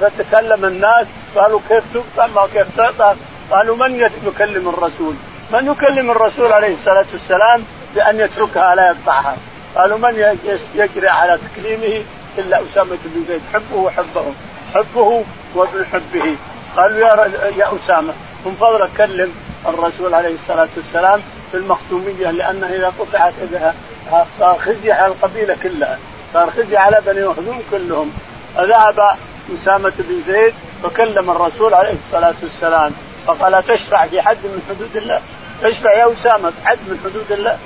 فتكلم 0.00 0.64
الناس 0.64 1.06
قالوا 1.36 1.60
كيف 1.68 1.84
تقطع؟ 1.94 2.26
ما 2.26 2.46
كيف 2.54 2.66
تقطع؟ 2.76 3.14
قالوا 3.50 3.76
من 3.76 4.08
يكلم 4.26 4.68
الرسول. 4.68 5.14
من 5.52 5.72
يكلم 5.72 6.10
الرسول 6.10 6.52
عليه 6.52 6.74
الصلاة 6.74 7.06
والسلام 7.12 7.64
بأن 7.94 8.20
يتركها 8.20 8.74
لا 8.74 8.86
يقطعها؟ 8.86 9.36
قالوا 9.76 9.98
من 9.98 10.38
يجري 10.74 11.08
على 11.08 11.38
تكليمه؟ 11.38 12.04
إلا 12.38 12.62
أسامة 12.62 12.98
بن 13.04 13.24
زيد. 13.28 13.40
حبه 13.54 13.76
وحبه 13.76 14.24
حبه 14.74 15.24
وابن 15.54 15.84
حبه 15.92 16.36
قالوا 16.76 16.98
يا 16.98 17.30
يا 17.56 17.76
أسامة 17.76 18.12
من 18.46 18.54
فضلك 18.60 18.90
كلم 18.96 19.32
الرسول 19.68 20.14
عليه 20.14 20.34
الصلاة 20.34 20.68
والسلام 20.76 21.20
في 21.50 21.56
المختوميه 21.56 22.30
لأنها 22.30 22.68
إذا 22.74 22.92
قطعت 22.98 23.32
يدها 23.42 23.74
صار 24.38 24.58
خزي 24.58 24.92
على 24.92 25.06
القبيلة 25.06 25.56
كلها 25.62 25.98
صار 26.32 26.50
خزي 26.50 26.76
على 26.76 27.02
بني 27.06 27.26
مخزوم 27.26 27.62
كلهم. 27.70 28.12
فذهب 28.56 29.16
أسامة 29.54 29.92
بن 29.98 30.22
زيد 30.26 30.54
فكلم 30.82 31.30
الرسول 31.30 31.74
عليه 31.74 31.94
الصلاة 32.06 32.34
والسلام 32.42 32.92
فقال 33.26 33.66
تشفع 33.66 34.06
في 34.06 34.22
حد 34.22 34.36
من 34.44 34.62
حدود 34.68 34.96
الله؟ 34.96 35.20
تشفع 35.62 35.92
يا 35.92 36.12
أسامة 36.12 36.52
حد 36.64 36.78
من 36.88 36.98
حدود 37.04 37.32
الله؟ 37.32 37.58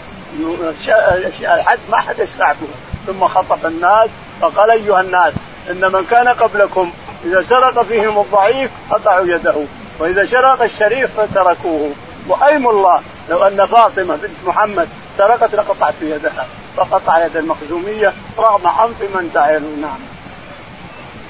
الحد 1.54 1.78
ما 1.90 1.96
حد 1.96 2.18
يشفع 2.18 2.52
به. 2.52 2.68
ثم 3.06 3.28
خطب 3.28 3.66
الناس 3.66 4.08
فقال 4.40 4.70
أيها 4.70 5.00
الناس 5.00 5.32
إن 5.70 5.92
من 5.92 6.04
كان 6.10 6.28
قبلكم 6.28 6.92
إذا 7.24 7.42
سرق 7.42 7.82
فيهم 7.82 8.18
الضعيف 8.18 8.70
قطعوا 8.90 9.26
يده 9.26 9.54
وإذا 9.98 10.26
سرق 10.26 10.62
الشريف 10.62 11.20
فتركوه 11.20 11.92
وأيم 12.28 12.68
الله 12.68 13.00
لو 13.30 13.42
أن 13.46 13.66
فاطمة 13.66 14.16
بنت 14.16 14.46
محمد 14.46 14.88
سرقت 15.18 15.54
لقطعت 15.54 15.94
يدها 16.02 16.46
فقطع 16.76 17.26
يد 17.26 17.36
المخزومية 17.36 18.12
رغم 18.38 18.66
عنف 18.66 19.02
من 19.14 19.30
زعلوا 19.34 19.76
نعم. 19.80 19.98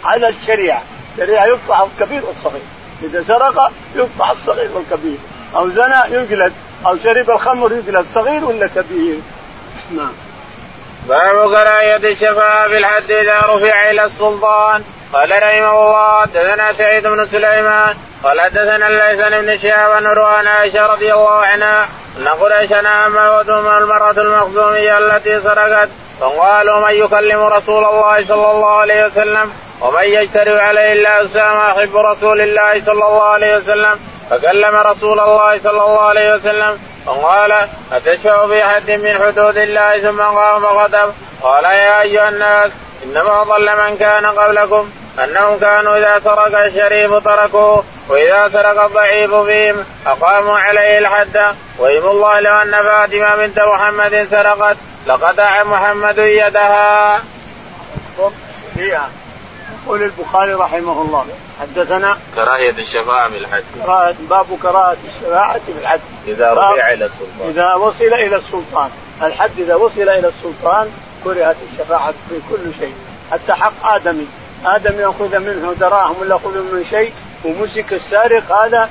على 0.04 0.28
الشريعة. 0.28 0.82
الشريعة 1.12 1.46
يقطع 1.46 1.84
الكبير 1.84 2.24
والصغير. 2.24 2.62
إذا 3.02 3.22
سرق 3.22 3.72
يقطع 3.96 4.32
الصغير 4.32 4.70
والكبير. 4.74 5.16
أو 5.56 5.70
زنى 5.70 6.02
يجلد. 6.10 6.52
أو 6.86 6.96
شرب 7.04 7.30
الخمر 7.30 7.72
يجلد. 7.72 8.06
صغير 8.14 8.44
ولا 8.44 8.66
كبير؟ 8.66 9.18
نعم. 9.96 10.12
باب 11.08 11.50
كراهية 11.50 12.12
الشفاعة 12.12 12.68
في 12.68 12.78
الحد 12.78 13.10
إذا 13.10 13.38
رفع 13.38 13.90
إلى 13.90 14.04
السلطان. 14.04 14.84
قال 15.12 15.30
رحمه 15.30 15.70
الله 15.70 16.20
حدثنا 16.20 16.72
سعيد 16.72 17.06
بن 17.06 17.26
سليمان 17.26 17.94
قال 18.24 18.40
حدثنا 18.40 18.86
الليث 18.86 19.20
بن 19.20 19.58
شهاب 19.58 20.02
بن 20.02 20.20
عن 20.20 20.46
عائشة 20.46 20.86
رضي 20.86 21.12
الله 21.12 21.30
عنها 21.30 21.88
أن 22.18 22.28
قريشا 22.28 22.80
أما 23.06 23.38
ودهم 23.38 23.66
المرأة 23.66 24.10
المخزومية 24.10 24.98
التي 24.98 25.40
سرقت 25.40 25.88
فقالوا 26.20 26.86
من 26.86 26.94
يكلم 26.94 27.40
رسول 27.40 27.84
الله 27.84 28.24
صلى 28.28 28.50
الله 28.50 28.70
عليه 28.70 29.06
وسلم؟ 29.06 29.52
ومن 29.80 30.02
يجترئ 30.04 30.58
عليه 30.58 30.92
الا 30.92 31.24
اسامه 31.24 31.70
احب 31.70 31.96
رسول 31.96 32.40
الله 32.40 32.84
صلى 32.84 32.92
الله 32.92 33.22
عليه 33.22 33.56
وسلم؟ 33.56 33.98
فكلم 34.30 34.76
رسول 34.76 35.20
الله 35.20 35.58
صلى 35.58 35.70
الله 35.70 36.00
عليه 36.00 36.34
وسلم 36.34 36.78
فقال 37.06 37.52
أتشفع 37.92 38.46
في 38.46 38.64
حد 38.64 38.90
من 38.90 39.14
حدود 39.14 39.56
الله 39.56 39.98
ثم 39.98 40.20
قام 40.20 40.62
فغضب؟ 40.62 41.12
قال 41.42 41.64
يا 41.64 42.02
أيها 42.02 42.28
الناس 42.28 42.70
إنما 43.04 43.42
ضل 43.42 43.66
من 43.76 43.96
كان 43.96 44.26
قبلكم 44.26 44.90
أنهم 45.24 45.58
كانوا 45.58 45.96
إذا 45.96 46.18
سرق 46.18 46.60
الشريف 46.60 47.14
تركوه 47.14 47.84
وإذا 48.08 48.48
سرق 48.48 48.84
الضعيف 48.84 49.34
فيهم 49.34 49.84
أقاموا 50.06 50.58
عليه 50.58 50.98
الحد. 50.98 51.54
وإيم 51.78 52.06
الله 52.06 52.40
لو 52.40 52.54
أن 52.54 52.82
فاطمة 52.82 53.36
بنت 53.36 53.60
محمد 53.60 54.26
سرقت 54.30 54.76
لقطع 55.06 55.64
محمد 55.64 56.18
يدها. 56.18 57.20
فيها. 58.74 59.08
يقول 59.84 60.02
البخاري 60.02 60.52
رحمه 60.52 61.02
الله 61.02 61.26
حدثنا 61.60 62.18
كراهية 62.34 62.70
الشفاعة 62.70 63.28
بالحج 63.28 63.64
باب 64.30 64.46
كراهة 64.62 64.96
الشفاعة 65.06 65.60
بالحج 65.68 66.00
إذا 66.26 66.52
رفع 66.52 66.92
إلى 66.92 67.04
السلطان. 67.04 67.48
إذا 67.48 67.74
وصل 67.74 68.04
إلى 68.04 68.36
السلطان. 68.36 68.90
الحد 69.22 69.50
إذا 69.58 69.74
وصل 69.74 70.00
إلى 70.00 70.28
السلطان 70.28 70.90
كرهت 71.26 71.56
الشفاعة 71.72 72.14
في 72.28 72.40
كل 72.50 72.74
شيء. 72.78 72.94
حتى 73.30 73.52
حق 73.52 73.86
آدمي. 73.94 74.26
آدم 74.64 75.00
يأخذ 75.00 75.38
منه 75.38 75.74
دراهم 75.80 76.16
ولا 76.20 76.34
يأخذ 76.34 76.62
منه 76.62 76.84
شيء 76.90 77.12
ومسك 77.44 77.92
السارق 77.92 78.52
هذا 78.52 78.88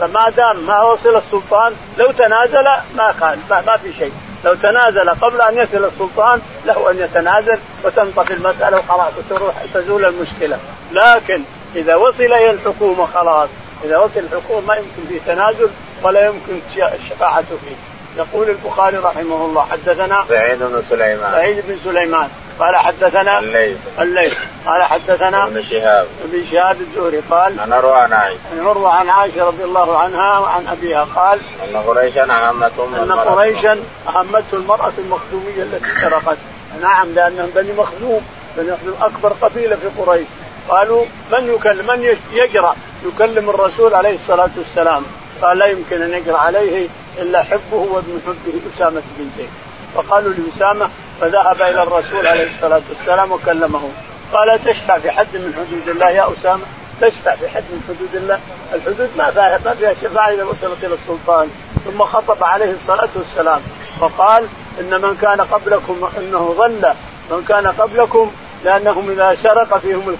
فما 0.00 0.30
دام 0.30 0.66
ما 0.66 0.82
وصل 0.82 1.16
السلطان 1.16 1.72
لو 1.98 2.12
تنازل 2.12 2.64
ما 2.96 3.14
كان 3.20 3.38
ما 3.66 3.76
في 3.76 3.92
شيء. 3.92 4.12
لو 4.44 4.54
تنازل 4.54 5.10
قبل 5.10 5.40
أن 5.40 5.58
يصل 5.58 5.84
السلطان 5.84 6.40
له 6.66 6.90
أن 6.90 6.98
يتنازل 6.98 7.58
وتنطفي 7.84 8.34
المسألة 8.34 8.78
وخلاص 8.78 9.12
وتروح 9.18 9.54
تزول 9.74 10.04
المشكلة، 10.04 10.58
لكن 10.92 11.42
إذا 11.76 11.94
وصل 11.96 12.22
إلى 12.22 12.50
الحكومة 12.50 13.06
خلاص، 13.06 13.48
إذا 13.84 13.98
وصل 13.98 14.20
الحكومة 14.20 14.66
ما 14.66 14.74
يمكن 14.74 15.08
فيه 15.08 15.20
تنازل 15.26 15.68
ولا 16.02 16.26
يمكن 16.26 16.60
الشفاعه 16.76 17.42
فيه. 17.42 17.89
يقول 18.16 18.50
البخاري 18.50 18.96
رحمه 18.96 19.44
الله 19.44 19.66
حدثنا 19.70 20.24
سعيد 20.28 20.58
بن 20.58 20.82
سليمان. 20.82 21.32
سعيد 21.32 21.62
بن 21.68 21.78
سليمان. 21.84 22.28
قال 22.58 22.76
حدثنا 22.76 23.38
الليث. 23.38 23.76
الليث. 24.00 24.34
قال 24.66 24.82
حدثنا 24.82 25.46
ابن 25.46 25.62
شهاب. 25.62 26.06
ابن 26.24 26.44
شهاب 26.52 26.76
الزهري 26.80 27.22
قال 27.30 27.60
عن 27.60 27.72
عروة 27.72 27.96
عن 27.96 28.12
عائشة. 28.12 28.38
عن 28.52 28.66
عروة 28.66 28.90
عن 28.90 29.08
عائشة 29.08 29.46
رضي 29.46 29.64
الله 29.64 29.98
عنها 29.98 30.38
وعن 30.38 30.66
أبيها 30.66 31.06
قال 31.16 31.38
أن 31.68 31.76
قريشا 31.76 32.22
اهمتهم 32.22 32.94
أن 32.94 33.12
قريشا 33.12 33.78
اهمته 34.08 34.54
المرأة 34.54 34.92
المخزوميه 34.98 35.62
التي 35.62 36.00
سرقت. 36.00 36.38
نعم 36.82 37.12
لأنهم 37.14 37.50
بني 37.54 37.72
مخزوم 37.72 38.26
بني 38.56 38.72
مخزوم 38.72 38.94
أكبر 39.02 39.32
قبيلة 39.42 39.76
في 39.76 40.02
قريش. 40.02 40.26
قالوا 40.68 41.04
من 41.32 41.54
يكلم 41.54 41.86
من 41.86 42.16
يجرى 42.32 42.74
يكلم 43.06 43.50
الرسول 43.50 43.94
عليه 43.94 44.14
الصلاة 44.14 44.50
والسلام. 44.56 45.02
قال 45.42 45.58
لا 45.58 45.66
يمكن 45.66 46.02
أن 46.02 46.10
يقرا 46.12 46.38
عليه 46.38 46.88
إلا 47.18 47.42
حبه 47.42 47.76
وابن 47.76 48.20
حبه 48.26 48.60
أسامة 48.74 49.02
بن 49.18 49.30
زيد. 49.36 49.50
فقالوا 49.94 50.32
لأسامة 50.32 50.90
فذهب 51.20 51.62
إلى 51.62 51.82
الرسول 51.82 52.26
عليه 52.26 52.46
الصلاة 52.46 52.82
والسلام 52.88 53.32
وكلمه. 53.32 53.88
قال 54.32 54.64
تشفع 54.64 54.98
في 54.98 55.10
حد 55.10 55.26
من 55.34 55.54
حدود 55.54 55.88
الله 55.88 56.10
يا 56.10 56.28
أسامة؟ 56.40 56.62
تشفع 57.00 57.34
في 57.34 57.48
حد 57.48 57.64
من 57.70 57.82
حدود 57.88 58.22
الله؟ 58.22 58.40
الحدود 58.74 59.08
ما 59.18 59.30
فيها 59.30 59.60
ما 59.64 59.74
فيها 59.74 59.94
شفاعة 59.94 60.28
اذا 60.28 60.44
وصلت 60.44 60.84
إلى 60.84 60.94
السلطان. 60.94 61.48
ثم 61.84 62.02
خطب 62.02 62.44
عليه 62.44 62.72
الصلاة 62.72 63.08
والسلام 63.16 63.60
فقال 64.00 64.44
إن 64.80 65.00
من 65.00 65.16
كان 65.22 65.40
قبلكم 65.40 66.08
انه 66.18 66.54
ظل 66.58 66.92
من 67.30 67.44
كان 67.48 67.66
قبلكم 67.66 68.30
لأنهم 68.64 69.10
إذا 69.10 69.36
سرق 69.42 69.78
فيهم 69.78 70.16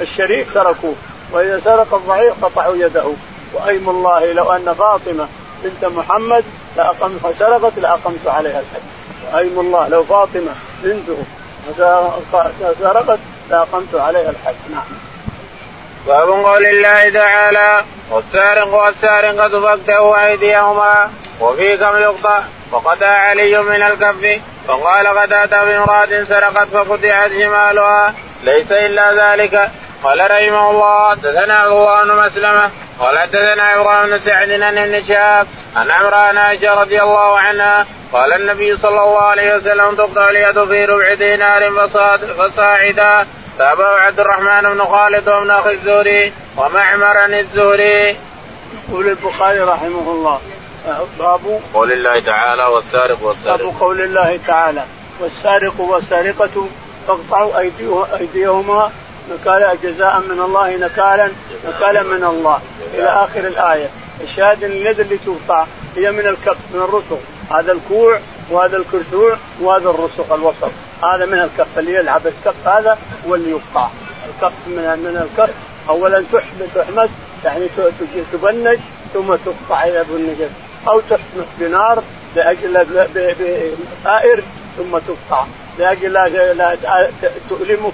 الشريف 0.00 0.54
تركوه 0.54 0.94
وإذا 1.32 1.58
سرق 1.58 1.94
الضعيف 1.94 2.44
قطعوا 2.44 2.76
يده. 2.76 3.04
وأيم 3.52 3.88
الله 3.88 4.32
لو 4.32 4.52
أن 4.52 4.74
فاطمة 4.78 5.28
بنت 5.62 5.84
محمد 5.84 6.44
لاقمت 6.76 7.34
سرقت 7.38 7.78
لاقمت 7.78 8.26
عليها 8.26 8.60
الحد 8.60 8.82
وايم 9.32 9.60
الله 9.60 9.88
لو 9.88 10.04
فاطمة 10.04 10.54
بنته 10.82 11.16
سرقت 12.80 13.18
لاقمت 13.50 13.94
عليها 13.94 14.30
الحد 14.30 14.54
نعم. 14.70 14.82
باب 16.06 16.28
قول 16.28 16.66
الله 16.66 17.10
تعالى 17.10 17.84
والسارق 18.10 18.74
والسارقة 18.74 19.60
فاقتلوا 19.60 20.26
أيديهما 20.26 21.10
وفي 21.40 21.76
كم 21.76 21.96
يقطع 21.96 22.42
فقطع 22.72 23.06
علي 23.06 23.62
من 23.62 23.82
الكف 23.82 24.40
فقال 24.68 25.06
أتى 25.32 25.64
بامرأة 25.64 26.24
سرقت 26.24 26.68
فقطعت 26.68 27.30
شمالها 27.30 28.14
ليس 28.42 28.72
إلا 28.72 29.12
ذلك. 29.12 29.70
قال 30.04 30.20
رحمه 30.20 30.70
الله 30.70 31.10
حدثنا 31.10 31.54
عبد 31.54 31.72
الله 31.72 32.04
بن 32.04 32.24
مسلمة 32.24 32.70
قال 32.98 33.18
حدثنا 33.18 33.80
إبراهيم 33.80 34.10
بن 34.10 34.18
سعد 34.18 34.50
عن 34.50 34.78
ابن 34.78 35.04
شهاب 35.04 35.46
عن 35.76 35.90
عمران 35.90 36.38
عائشة 36.38 36.74
رضي 36.74 37.02
الله 37.02 37.38
عنها 37.38 37.86
قال 38.12 38.32
النبي 38.32 38.76
صلى 38.76 38.90
الله 38.90 39.20
عليه 39.20 39.56
وسلم 39.56 39.94
تقطع 39.94 40.30
اليد 40.30 40.64
في 40.64 40.84
ربع 40.84 41.14
دينار 41.14 41.70
فصاعدا 42.38 43.26
تابعه 43.58 43.96
عبد 44.00 44.20
الرحمن 44.20 44.74
بن 44.74 44.84
خالد 44.84 45.28
وابن 45.28 45.50
أخي 45.50 45.72
الزهري 45.72 46.32
ومعمر 46.56 47.24
الزهري. 47.24 48.16
يقول 48.88 49.08
البخاري 49.08 49.60
رحمه 49.60 50.10
الله 50.10 50.40
باب 51.18 51.60
قول 51.74 51.92
الله 51.92 52.20
تعالى 52.20 52.62
والسارق 52.62 53.22
والسارق 53.22 53.64
باب 53.64 53.74
قول 53.80 54.00
الله 54.00 54.38
تعالى 54.46 54.84
والسارق 55.20 55.80
والسارقة 55.80 56.68
فاقطعوا 57.08 57.58
أيديهما 58.18 58.90
نكالا 59.30 59.74
جزاء 59.82 60.20
من 60.20 60.40
الله 60.40 60.76
نكالا 60.76 61.28
نكالا 61.68 62.02
من 62.02 62.24
الله. 62.24 62.60
إلى 62.94 63.08
آخر 63.08 63.40
الآية. 63.40 63.88
الشاهد 64.20 64.64
أن 64.64 64.70
اليد 64.70 65.00
اللي 65.00 65.18
تقطع 65.18 65.66
هي 65.96 66.10
من 66.10 66.26
الكف 66.26 66.56
من 66.74 66.80
الرسغ 66.80 67.16
هذا 67.50 67.72
الكوع 67.72 68.18
وهذا 68.50 68.76
الكرثوع 68.76 69.36
وهذا 69.60 69.90
الرسغ 69.90 70.34
الوسط. 70.34 70.70
هذا 71.02 71.26
من 71.26 71.38
الكف 71.38 71.78
اللي 71.78 71.94
يلعب 71.94 72.26
الكف 72.26 72.68
هذا 72.68 72.98
هو 73.26 73.34
اللي 73.34 73.50
يقطع 73.50 73.88
الكف 74.28 74.52
من 74.66 74.74
من 74.76 75.28
الكف 75.28 75.54
اولا 75.88 76.24
تحمد 76.32 76.68
تحمد 76.74 77.10
يعني 77.44 77.68
تبنج 78.32 78.78
ثم 79.14 79.34
تقطع 79.34 79.84
إلى 79.84 80.04
النجس 80.10 80.50
أو 80.88 81.00
تحمد 81.00 81.46
بنار 81.58 82.02
لاجل 82.36 82.84
بآئر 84.04 84.42
ثم 84.76 84.98
تقطع. 84.98 85.44
لاجل 85.78 86.12
لا 86.12 86.76
تؤلمه 87.50 87.92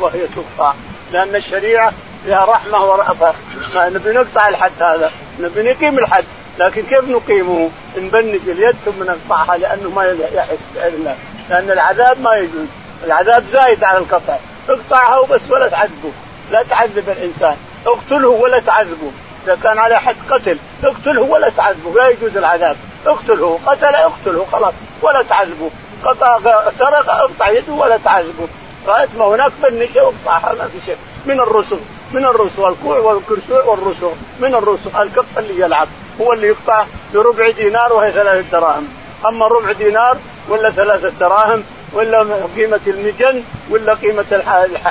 وهي 0.00 0.26
تقطع 0.26 0.74
لأن 1.12 1.36
الشريعة 1.36 1.92
فيها 2.24 2.44
رحمة 2.44 2.84
ورأفة. 2.84 3.34
نبي 3.74 4.12
نقطع 4.12 4.48
الحد 4.48 4.82
هذا. 4.82 5.10
نبي 5.40 5.62
نقيم 5.62 5.98
الحد. 5.98 6.24
لكن 6.58 6.82
كيف 6.82 7.08
نقيمه؟ 7.08 7.70
نبنج 7.96 8.48
اليد 8.48 8.76
ثم 8.84 9.02
نقطعها 9.02 9.58
لأنه 9.58 9.90
ما 9.90 10.16
يحس 10.34 10.58
الله 10.76 11.16
لأن 11.50 11.70
العذاب 11.70 12.20
ما 12.20 12.36
يجوز. 12.36 12.66
العذاب 13.04 13.44
زايد 13.52 13.84
على 13.84 13.98
القطع 13.98 14.36
اقطعها 14.68 15.18
وبس 15.18 15.50
ولا 15.50 15.68
تعذبه. 15.68 16.12
لا 16.50 16.62
تعذب 16.62 17.08
الإنسان. 17.08 17.56
اقتله 17.86 18.28
ولا 18.28 18.60
تعذبه. 18.60 19.10
إذا 19.44 19.58
كان 19.62 19.78
على 19.78 20.00
حد 20.00 20.16
قتل 20.30 20.58
اقتله 20.84 21.22
ولا 21.22 21.48
تعذبه. 21.48 21.94
لا 21.94 22.08
يجوز 22.08 22.36
العذاب. 22.36 22.76
اقتله. 23.06 23.58
قتل 23.66 23.94
اقتله 23.94 24.46
خلاص. 24.52 24.74
ولا 25.02 25.22
تعذبه. 25.22 25.70
قطع 26.04 26.38
سرق 26.78 27.10
اقطع 27.10 27.48
يده 27.48 27.72
ولا 27.72 27.98
تعذبه. 28.04 28.48
رأيت 28.86 29.08
ما 29.18 29.24
هناك 29.24 29.52
فنشة 29.62 30.04
واقطعها 30.04 30.54
ما 30.54 30.68
في 30.68 30.86
شيء. 30.86 30.96
من 31.26 31.40
الرسل 31.40 31.78
من 32.12 32.24
الرسل 32.24 32.64
الكوع 32.64 32.98
والكرسوع 32.98 33.64
والرسل 33.64 34.10
من 34.40 34.54
الرسل. 34.54 34.90
الكف 35.02 35.38
اللي 35.38 35.60
يلعب 35.60 35.88
هو 36.20 36.32
اللي 36.32 36.46
يقطع 36.46 36.84
بربع 37.14 37.50
دينار 37.50 37.92
وهي 37.92 38.12
ثلاثة 38.12 38.50
دراهم. 38.52 38.88
أما 39.28 39.46
ربع 39.46 39.72
دينار 39.72 40.16
ولا 40.48 40.70
ثلاثة 40.70 41.08
دراهم 41.20 41.64
ولا 41.92 42.26
قيمة 42.56 42.80
المجن 42.86 43.42
ولا 43.70 43.94
قيمة 43.94 44.24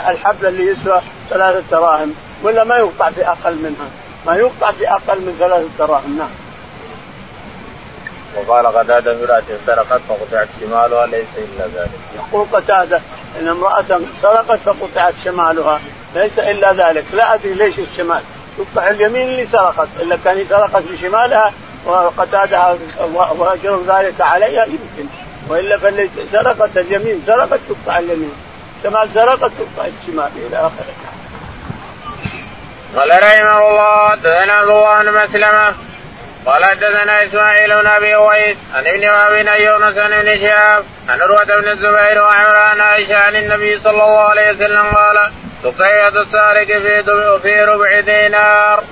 الحبل 0.10 0.46
اللي 0.48 0.65
يسوى 0.65 1.02
ثلاثة 1.30 1.63
دراهم 1.72 2.13
ولا 2.43 2.63
ما 2.63 2.78
يقطع 2.78 3.10
بأقل 3.10 3.56
منها. 3.56 3.89
ما 4.26 4.36
يقطع 4.36 4.72
بأقل 4.80 5.22
من 5.22 5.36
ثلاثة 5.39 5.67
دراهم 5.80 6.17
نعم. 6.17 6.47
وقال 8.38 8.67
قتادة 8.67 9.12
امرأة 9.12 9.43
سرقت 9.65 10.02
فقطعت 10.10 10.47
شمالها 10.62 11.06
ليس 11.06 11.28
إلا 11.38 11.65
ذلك. 11.65 11.89
يقول 12.15 12.47
قتادة 12.54 13.02
إن 13.39 13.47
امرأة 13.47 14.02
سرقت 14.21 14.60
فقطعت 14.60 15.13
شمالها 15.23 15.80
ليس 16.15 16.39
إلا 16.39 16.73
ذلك، 16.73 17.06
لا 17.13 17.34
أدري 17.34 17.54
ليش 17.54 17.80
الشمال، 17.80 18.21
تقطع 18.58 18.89
اليمين 18.89 19.28
اللي 19.28 19.45
سرقت، 19.45 19.88
إلا 20.00 20.17
كان 20.26 20.45
سرقت 20.50 20.84
بشمالها 20.91 21.54
وقتادها 21.86 22.78
وأجر 23.13 23.80
ذلك 23.88 24.21
عليها 24.21 24.65
يمكن، 24.65 25.10
وإلا 25.50 25.78
فاللي 25.78 26.10
سرقت 26.32 26.78
اليمين 26.78 27.23
سرقت 27.26 27.60
تقطع 27.69 28.00
اليمين، 28.00 28.34
شمال 28.84 29.10
سرقت 29.13 29.52
تقطع 29.60 29.88
الشمال 30.02 30.30
إلى 30.36 30.58
آخره. 30.58 30.93
قال 32.95 33.10
رحمه 33.10 33.69
الله 33.69 34.10
حدثنا 34.10 34.54
عبد 34.54 34.69
الله 34.69 35.04
بن 35.04 35.23
مسلمه 35.23 35.73
قال 36.48 36.66
حدثنا 36.66 37.24
إسماعيل 37.24 37.82
بن 37.82 37.88
أبي 37.88 38.16
اويس 38.16 38.58
عن 38.74 38.88
ابن 38.88 39.08
وهب 39.08 39.48
عن 39.48 39.62
يونس 39.62 39.98
عن 39.98 40.14
ابن 40.14 40.40
شهاب 40.40 40.84
عن 41.10 41.22
عروة 41.22 41.44
بن 41.44 41.72
الزبير 41.72 42.22
وعمران 42.22 42.82
عائشة 42.82 43.18
عن 43.18 43.36
النبي 43.36 43.80
صلى 43.80 43.92
الله 43.92 44.20
عليه 44.20 44.52
وسلم 44.52 44.86
قال 44.96 45.32
تقيد 45.64 46.16
السارق 46.16 46.68
في 46.68 47.04
في 47.42 47.64
ربع 47.64 48.00
دينار. 48.00 48.84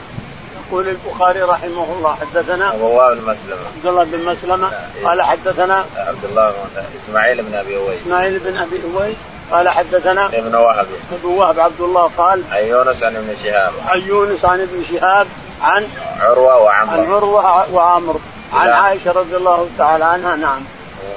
يقول 0.68 0.88
البخاري 0.88 1.42
رحمه 1.42 1.94
الله 1.94 2.16
حدثنا 2.16 2.66
عبد 2.66 2.82
الله 2.82 3.14
بن 3.14 3.22
مسلمة. 3.22 3.60
عبد 3.76 3.86
الله 3.86 4.04
بن 4.04 4.26
مسلمة. 4.26 4.72
قال 5.04 5.22
حدثنا 5.22 5.86
عبد 5.98 6.26
الله 6.26 6.50
بن 6.50 6.84
إسماعيل 6.98 7.42
بن 7.42 7.56
أبي 7.56 7.78
اويس 7.78 8.02
إسماعيل 8.02 8.40
بن 8.40 8.58
أبي 8.58 8.82
اويس 8.96 9.16
قال 9.52 9.70
حدثنا 9.70 10.26
ابن 10.26 10.56
وهب. 10.56 10.88
ابن 11.12 11.30
وهب 11.30 11.60
عبد 11.60 11.82
الله 11.82 12.12
قال 12.18 12.44
عن 12.52 12.64
يونس 12.64 13.04
عن 13.04 13.16
ابن 13.16 13.36
شهاب. 13.44 13.74
عن 13.88 14.02
يونس 14.02 14.46
عن 14.46 14.62
ابن 14.62 14.84
شهاب. 14.92 15.28
عن 15.62 15.88
عروة 16.20 16.58
وعمر 16.58 16.94
عن 16.94 17.12
عروة 17.12 17.74
وعمر 17.74 18.20
عن 18.54 18.70
عائشة 18.70 19.12
رضي 19.12 19.36
الله 19.36 19.70
تعالى 19.78 20.06
عنها 20.06 20.36
نعم. 20.36 20.62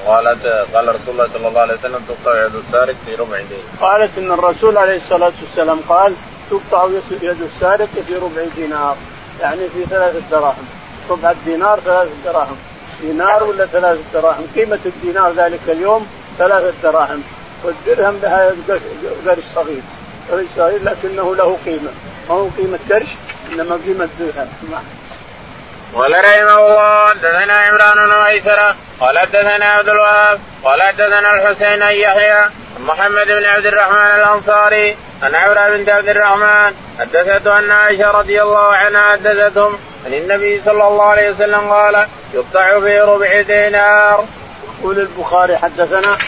قالت 0.06 0.46
قال 0.74 0.94
رسول 0.94 1.08
الله 1.14 1.28
صلى 1.32 1.48
الله 1.48 1.60
عليه 1.60 1.74
وسلم 1.74 2.04
تقطع 2.08 2.46
يد 2.46 2.54
السارق 2.54 2.94
في 3.06 3.14
ربع 3.14 3.36
دين. 3.36 3.62
قالت 3.80 4.18
إن 4.18 4.32
الرسول 4.32 4.78
عليه 4.78 4.96
الصلاة 4.96 5.32
والسلام 5.42 5.80
قال 5.88 6.14
تقطع 6.50 6.88
يد 7.22 7.42
السارق 7.42 7.88
في 8.06 8.14
ربع 8.14 8.44
دينار. 8.56 8.96
يعني 9.40 9.68
في 9.68 9.84
ثلاثة 9.90 10.22
دراهم. 10.30 10.66
ربع 11.10 11.30
الدينار 11.30 11.80
ثلاثة 11.80 12.10
دراهم. 12.24 12.56
دينار 13.00 13.44
ولا 13.44 13.66
ثلاثة 13.66 14.00
دراهم؟ 14.14 14.46
قيمة 14.56 14.78
الدينار 14.86 15.32
ذلك 15.32 15.60
اليوم 15.68 16.06
ثلاثة 16.38 16.72
دراهم. 16.82 17.22
والدرهم 17.64 18.18
لها 18.22 18.52
قرش 19.26 19.44
صغير. 19.54 19.82
قرش 20.30 20.46
صغير 20.56 20.82
لكنه 20.82 21.34
له 21.36 21.56
قيمة. 21.66 21.90
ما 22.28 22.34
هو 22.34 22.46
قيمة 22.56 22.78
قرش؟ 22.90 23.08
إنما 23.52 23.78
قيمة 23.86 24.08
درهم 24.18 24.48
قال 25.94 26.12
رحمه 26.12 26.58
الله 26.66 27.08
حدثنا 27.08 27.54
عمران 27.54 28.08
بن 28.08 28.24
ميسرة 28.24 28.76
قال 29.00 29.18
حدثنا 29.18 29.64
عبد 29.64 29.88
الوهاب 29.88 30.40
قال 30.64 30.82
حدثنا 30.82 31.34
الحسين 31.34 31.82
بن 31.82 31.90
يحيى 31.90 32.44
محمد 32.80 33.26
بن 33.26 33.44
عبد 33.44 33.66
الرحمن 33.66 34.20
الأنصاري 34.20 34.96
عن 35.22 35.34
عمرو 35.34 35.76
بنت 35.76 35.88
عبد 35.88 36.08
الرحمن 36.08 36.74
حدثته 36.98 37.58
أن 37.58 37.70
عائشة 37.70 38.10
رضي 38.10 38.42
الله 38.42 38.74
عنها 38.74 39.12
حدثتهم 39.12 39.78
عن 40.06 40.14
النبي 40.14 40.60
صلى 40.60 40.88
الله 40.88 41.04
عليه 41.04 41.30
وسلم 41.30 41.70
قال 41.70 42.06
يقطع 42.34 42.80
في 42.80 43.00
ربع 43.00 43.40
دينار. 43.40 44.24
يقول 44.78 44.98
البخاري 44.98 45.56
حدثنا 45.56 46.18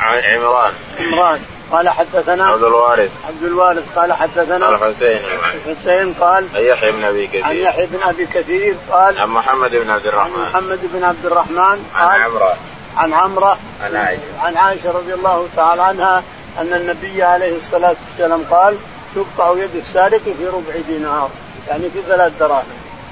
عن 0.00 0.22
عمران. 0.22 0.72
عمران. 1.00 1.57
قال 1.72 1.88
حدثنا 1.88 2.46
عبد 2.46 2.64
الوارث. 2.64 3.10
عبد 3.28 3.42
الوارث 3.42 3.84
قال 3.96 4.12
حدثنا 4.12 4.68
الحسين 4.68 5.20
الحسين 5.66 6.14
قال 6.14 6.46
عن 6.54 6.62
يحيى 6.62 6.92
بن 6.92 7.04
أبي 7.04 7.26
كثير. 7.26 7.44
عن 7.44 7.56
يحيى 7.56 7.86
بن 7.86 8.02
أبي 8.02 8.26
كثير 8.26 8.74
قال 8.90 9.18
عن 9.18 9.28
محمد 9.28 9.70
بن 9.70 9.90
عبد 9.90 10.06
الرحمن. 10.06 10.42
عن 10.42 10.50
محمد 10.50 10.78
بن 10.92 11.04
عبد 11.04 11.26
الرحمن 11.26 11.56
قال 11.94 12.08
عن 12.08 12.20
عمران 12.20 12.56
عن 12.96 13.12
عمره 13.12 13.58
عن 13.84 13.96
عائشة. 13.96 14.20
عن 14.40 14.56
عائشة 14.56 14.90
رضي 14.90 15.14
الله 15.14 15.46
تعالى 15.56 15.82
عنها 15.82 16.22
أن 16.58 16.74
النبي 16.74 17.22
عليه 17.22 17.56
الصلاة 17.56 17.96
والسلام 18.08 18.42
قال 18.50 18.76
تقطع 19.14 19.52
يد 19.52 19.74
السارق 19.74 20.20
في 20.38 20.46
ربع 20.46 20.74
دينار 20.88 21.30
يعني 21.68 21.90
في 21.90 21.98
ثلاث 22.08 22.32
دراهم 22.40 22.64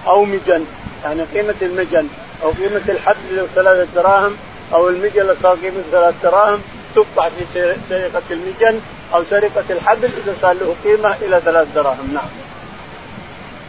أو 0.07 0.25
مجن 0.25 0.65
يعني 1.05 1.23
قيمة 1.35 1.55
المجن 1.63 2.09
أو 2.43 2.51
قيمة 2.51 2.83
الحبل 2.89 3.17
له 3.31 3.47
ثلاثة 3.55 3.89
دراهم 3.95 4.37
أو 4.75 4.89
المجن 4.89 5.21
اللي 5.21 5.37
صار 5.43 5.57
قيمة 5.57 5.83
ثلاث 5.93 6.15
دراهم 6.23 6.61
تقطع 6.97 7.29
في 7.29 7.75
سرقة 7.89 8.23
المجن 8.31 8.81
أو 9.15 9.25
سرقة 9.31 9.65
الحبل 9.71 10.11
إذا 10.25 10.35
صار 10.41 10.53
له 10.53 10.75
قيمة 10.85 11.17
إلى 11.23 11.41
ثلاث 11.45 11.67
دراهم 11.75 12.11
نعم. 12.15 12.29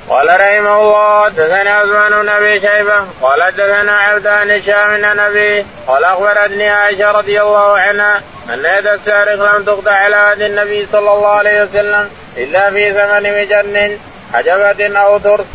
قال 0.10 0.28
رحمه 0.28 0.82
الله 0.82 1.26
حدثنا 1.26 1.72
عثمان 1.72 2.22
بن 2.22 2.30
أبي 2.30 2.60
شيبة 2.60 3.06
قال 3.22 3.44
حدثنا 3.44 3.92
عبدان 3.92 4.52
هشام 4.52 5.06
عن 5.06 5.20
أبي 5.20 5.66
قال 5.88 6.04
أخبرتني 6.04 6.70
عائشة 6.70 7.12
رضي 7.12 7.42
الله 7.42 7.78
عنها 7.78 8.22
أن 8.54 8.60
يد 8.60 8.88
السارق 8.88 9.56
لم 9.56 9.64
تقطع 9.64 9.92
على 9.92 10.34
يد 10.34 10.42
النبي 10.42 10.86
صلى 10.86 11.14
الله 11.14 11.28
عليه 11.28 11.64
وسلم 11.64 12.10
إلا 12.38 12.70
في 12.72 12.94
ثمن 12.94 13.42
مجن 13.42 13.98
حجبة 14.34 15.00
أو 15.00 15.18
ترس. 15.18 15.46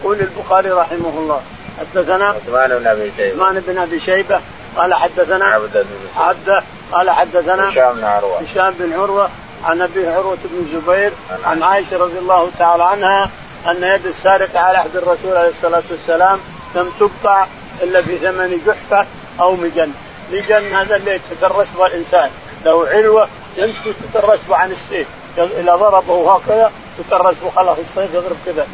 يقول 0.00 0.20
البخاري 0.20 0.70
رحمه 0.70 1.18
الله 1.18 1.42
حدثنا 1.80 2.26
عثمان 2.28 2.78
بن 2.78 2.86
أبي 2.86 3.12
شيبة 3.16 3.44
عثمان 3.44 3.62
بن 3.66 3.78
أبي 3.78 4.00
شيبة 4.00 4.40
قال 4.76 4.94
حدثنا 4.94 5.44
عبده 5.44 5.84
عبده 6.16 6.62
قال 6.92 7.10
حدثنا 7.10 7.68
هشام 7.68 7.94
بن 7.94 8.04
عروة. 8.04 8.40
هشام 8.40 8.74
بن 8.78 8.92
عروة 8.92 9.28
عن 9.64 9.82
أبي 9.82 10.08
عروة 10.08 10.38
بن 10.44 10.66
الزبير 10.66 11.12
عن 11.44 11.62
عائشة. 11.62 11.96
رضي 11.98 12.18
الله 12.18 12.50
تعالى 12.58 12.84
عنها 12.84 13.30
أن 13.66 13.84
يد 13.84 14.06
السارق 14.06 14.56
على 14.56 14.78
عهد 14.78 14.96
الرسول 14.96 15.36
عليه 15.36 15.48
الصلاة 15.48 15.82
والسلام 15.90 16.38
لم 16.74 16.90
تقطع 17.00 17.46
إلا 17.82 18.02
في 18.02 18.18
ثمن 18.18 18.62
جحفة 18.66 19.06
أو 19.40 19.56
مجن، 19.56 19.92
مجن 20.32 20.74
هذا 20.74 20.96
اللي 20.96 21.14
يتدرس 21.14 21.66
به 21.78 21.86
الإنسان، 21.86 22.30
له 22.64 22.88
علوة 22.88 23.28
يمشي 23.56 23.92
تترس 24.12 24.40
عن 24.50 24.70
السيف، 24.70 25.06
إذا 25.38 25.76
ضربه 25.76 26.34
هكذا 26.34 26.72
تترس 26.98 27.36
خلاص 27.56 27.78
السيف 27.78 28.14
يضرب 28.14 28.36
كذا، 28.46 28.66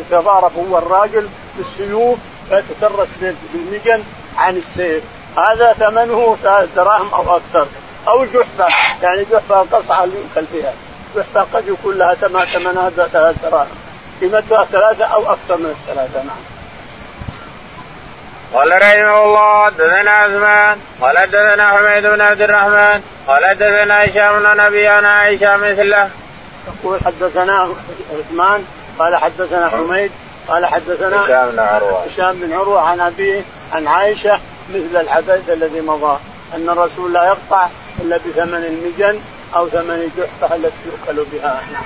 يتضارب 0.00 0.52
هو 0.56 0.78
الراجل 0.78 1.28
بالسيوف 1.56 2.18
فيتترس 2.48 3.08
بالمجن 3.52 4.04
عن 4.36 4.56
السيف، 4.56 5.02
هذا 5.38 5.72
ثمنه 5.72 6.36
ثلاث 6.42 6.68
دراهم 6.76 7.14
أو 7.14 7.36
أكثر، 7.36 7.66
أو 8.08 8.24
جحفة 8.24 8.66
يعني 9.02 9.24
جحفة 9.32 9.66
قصعه 9.72 10.04
يؤكل 10.04 10.46
فيها، 10.52 10.72
جحفة 11.16 11.46
قد 11.54 11.68
يكون 11.68 11.98
لها 11.98 12.14
ثمنها 12.14 12.90
ثلاث 12.90 13.36
دراهم. 13.42 13.88
قيمتها 14.20 14.64
ثلاثة 14.64 15.04
أو 15.04 15.32
أكثر 15.32 15.56
من 15.56 15.76
الثلاثة 15.80 16.22
نعم. 16.22 16.36
قال 18.54 18.82
رحمه 18.82 19.24
الله 19.24 19.64
حدثنا 19.64 20.10
عثمان 20.10 20.78
قال 21.00 21.18
حدثنا 21.18 21.70
حميد 21.72 22.06
بن 22.06 22.20
عبد 22.20 22.42
الرحمن 22.42 23.02
قال 23.26 23.46
حدثنا 23.46 24.04
هشام 24.04 24.38
بن 24.42 24.60
أبي 24.60 24.90
أنا 24.90 25.10
عائشة 25.10 25.56
مثله. 25.56 26.10
يقول 26.68 27.00
حدثنا 27.04 27.68
عثمان 28.12 28.64
قال 28.98 29.16
حدثنا 29.16 29.68
حميد 29.68 30.10
قال 30.48 30.66
حدثنا 30.66 31.24
هشام 31.24 31.50
بن 31.50 31.58
عروة 31.58 32.04
هشام 32.04 32.40
بن 32.40 32.52
عروة 32.52 32.80
عن 32.80 33.00
أبيه 33.00 33.42
عن 33.74 33.88
عائشة 33.88 34.40
مثل 34.74 35.00
الحديث 35.00 35.50
الذي 35.50 35.80
مضى 35.80 36.18
أن 36.54 36.68
الرسول 36.68 37.12
لا 37.12 37.24
يقطع 37.24 37.66
إلا 38.00 38.16
بثمن 38.16 38.64
المجن 38.64 39.20
أو 39.56 39.68
ثمن 39.68 40.10
جحفة 40.18 40.56
التي 40.56 40.76
يؤكل 40.86 41.24
بها 41.32 41.60
نعم. 41.72 41.82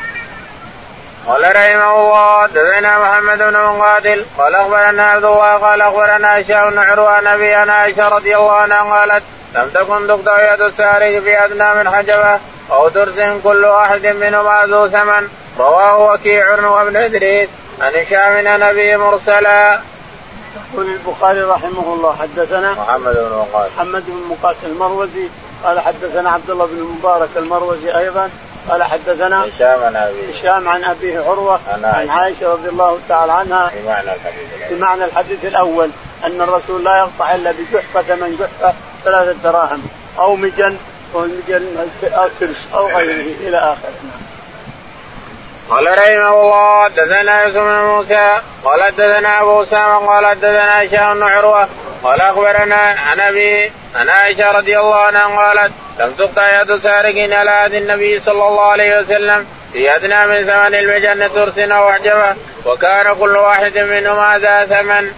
قال 1.27 1.43
رحمه 1.43 2.01
الله 2.01 2.43
حدثنا 2.43 2.99
محمد 2.99 3.39
بن 3.39 3.53
مقاتل 3.53 4.25
قال 4.39 4.55
أخبرنا 4.55 5.03
عبد 5.03 5.25
الله 5.25 5.57
قال 5.57 5.81
أخبرنا 5.81 6.41
هشام 6.41 6.71
بن 6.71 6.79
عروة 6.79 7.21
نبي 7.21 7.57
أنا 7.57 7.73
عائشة 7.73 8.09
رضي 8.09 8.37
الله 8.37 8.53
عنها 8.53 8.83
قالت 8.83 9.23
لم 9.55 9.69
تكن 9.69 10.07
تقطع 10.09 10.55
يد 10.55 10.61
السارق 10.61 11.19
في 11.19 11.45
أدنى 11.45 11.75
من 11.75 11.91
حجبة 11.91 12.39
أو 12.71 12.89
درس 12.89 13.15
كل 13.45 13.65
واحد 13.65 14.07
منهما 14.07 14.67
ذو 14.67 14.89
ثمن 14.89 15.29
رواه 15.59 16.13
وكيع 16.13 16.69
وابن 16.69 16.97
إدريس 16.97 17.49
عن 17.81 17.93
هشام 17.95 18.49
عن 18.49 18.63
أبي 18.63 18.97
مرسلا. 18.97 19.81
يقول 20.73 20.87
البخاري 20.87 21.43
رحمه 21.43 21.95
الله 21.95 22.17
حدثنا 22.17 22.73
محمد 22.73 23.15
بن 23.15 23.33
مقاتل. 23.37 23.73
محمد 23.75 24.05
بن 24.07 24.23
مقاتل 24.31 24.67
المروزي 24.67 25.29
قال 25.65 25.81
حدثنا 25.81 26.31
عبد 26.31 26.51
الله 26.51 26.67
بن 26.67 26.79
المبارك 26.79 27.29
المروزي 27.37 27.99
أيضا 27.99 28.31
قال 28.71 28.83
حدثنا 28.83 29.45
هشام 29.45 29.83
عن 29.83 29.97
ابي 29.97 30.31
هشام 30.31 30.69
عن 30.69 30.85
أبيه 30.85 31.21
عروة 31.21 31.61
عن 31.73 31.85
عائشة, 31.85 32.13
عائشة 32.13 32.53
رضي 32.53 32.69
الله 32.69 32.99
تعالى 33.09 33.33
عنها 33.33 33.69
في 33.69 33.87
معنى 33.87 34.15
الحديث 34.15 34.69
في 34.69 34.75
معنى 34.75 35.05
الحديث 35.05 35.45
الأول 35.45 35.91
أن 36.25 36.41
الرسول 36.41 36.85
لا 36.85 36.99
يقطع 36.99 37.35
إلا 37.35 37.53
بجحفة 37.53 38.03
ثمن 38.03 38.37
جحفة 38.41 38.75
ثلاثة 39.05 39.33
دراهم 39.43 39.83
أو 40.19 40.37
مجن 40.37 40.77
والمجن 41.15 41.91
أو 42.05 42.29
ترس 42.41 42.69
أو 42.75 42.87
غيره 42.87 43.35
إلى 43.41 43.59
آخره. 43.59 43.93
قال 45.71 45.87
رحمه 45.87 46.41
الله 46.41 46.85
حدثنا 46.85 47.43
يوسف 47.43 47.57
بن 47.57 47.81
موسى 47.81 48.41
قال 48.65 48.83
حدثنا 48.83 49.41
أبو 49.41 49.63
أسامة 49.63 50.07
قال 50.07 50.27
حدثنا 50.27 50.85
هشام 50.85 51.15
بن 51.15 51.23
عروة 51.23 51.69
قال 52.03 52.21
أخبرنا 52.21 52.77
عن 52.77 53.21
أبي 53.21 53.73
عن 53.97 54.09
عائشة 54.09 54.53
رضي 54.53 54.79
الله 54.79 54.97
عنها 54.97 55.27
قالت 55.27 55.73
لم 56.01 56.13
تقطع 56.13 56.61
يد 56.61 56.77
سارق 56.77 57.39
على 57.39 57.63
يد 57.67 57.75
النبي 57.75 58.21
صلى 58.21 58.49
الله 58.49 58.63
عليه 58.63 59.01
وسلم 59.01 59.47
في 59.73 59.97
أدنى 59.97 60.27
من 60.27 60.47
ثمن 60.47 60.75
المجنة 60.75 61.29
ترس 61.29 61.59
أو 61.59 61.89
أعجبه 61.89 62.37
وكان 62.67 63.15
كل 63.21 63.37
واحد 63.37 63.79
منهما 63.79 64.39
ذا 64.39 64.67
ثمن. 64.67 65.13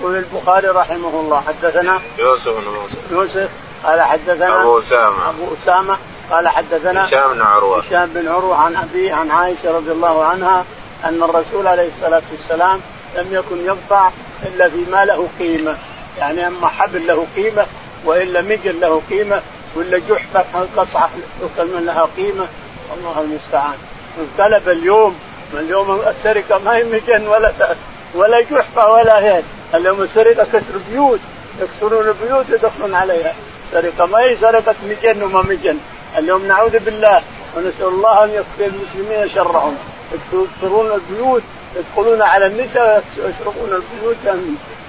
يقول 0.00 0.16
البخاري 0.16 0.68
رحمه 0.68 1.20
الله 1.20 1.42
حدثنا 1.48 2.00
يوسف 2.18 2.48
بن 2.48 2.64
موسى 2.64 2.96
يوسف 3.10 3.50
قال 3.84 4.02
حدثنا 4.02 4.60
أبو 4.60 4.78
أسامة 4.78 5.30
أبو 5.30 5.54
أسامة 5.62 5.96
قال 6.30 6.48
حدثنا 6.48 7.04
هشام 7.04 7.32
بن 7.32 7.42
عروة. 7.42 7.78
هشام 7.78 8.10
بن 8.14 8.28
عروة 8.28 8.56
عن 8.56 8.76
أبي 8.76 9.10
عن 9.10 9.30
عائشة 9.30 9.76
رضي 9.76 9.92
الله 9.92 10.24
عنها 10.24 10.64
أن 11.04 11.22
الرسول 11.22 11.66
عليه 11.66 11.88
الصلاة 11.88 12.22
والسلام 12.32 12.80
لم 13.16 13.26
يكن 13.30 13.66
يقطع 13.66 14.10
إلا 14.42 14.68
فيما 14.68 15.04
له 15.04 15.28
قيمة. 15.38 15.76
يعني 16.18 16.46
أما 16.46 16.68
حبل 16.68 17.06
له 17.06 17.26
قيمة 17.36 17.66
وإلا 18.04 18.42
مجل 18.42 18.80
له 18.80 19.02
قيمة 19.10 19.40
ولا 19.76 20.00
جحفه 20.08 20.66
قصعه 20.76 21.10
يؤكل 21.40 21.74
من 21.74 21.86
لها 21.86 22.08
قيمة. 22.16 22.46
الله 22.96 23.20
المستعان. 23.20 23.78
انقلب 24.20 24.68
اليوم. 24.68 25.18
اليوم 25.54 26.00
السرقة 26.06 26.58
ما 26.58 26.76
هي 26.76 26.84
مجن 26.84 27.26
ولا 27.26 27.52
ولا 28.14 28.40
جحفه 28.40 28.92
ولا 28.92 29.18
هيك 29.18 29.44
اليوم 29.74 30.02
السرقة 30.02 30.46
كسر 30.52 30.78
بيوت. 30.90 31.20
يكسرون 31.60 32.08
البيوت 32.08 32.46
يدخلون 32.50 32.94
عليها. 32.94 33.34
سرقة 33.72 34.06
ما 34.06 34.18
هي 34.18 34.36
سرقة 34.36 34.74
مجن 34.88 35.22
وما 35.22 35.42
مجن. 35.42 35.78
اليوم 36.18 36.46
نعوذ 36.46 36.78
بالله 36.78 37.22
ونسأل 37.56 37.86
الله 37.86 38.24
أن 38.24 38.30
يكفي 38.30 38.66
المسلمين 38.66 39.28
شرهم. 39.28 39.78
يكسرون 40.12 40.92
البيوت 40.92 41.42
يدخلون 41.76 42.22
على 42.22 42.46
النساء 42.46 43.04
ويسرقون 43.24 43.72
البيوت. 43.72 44.16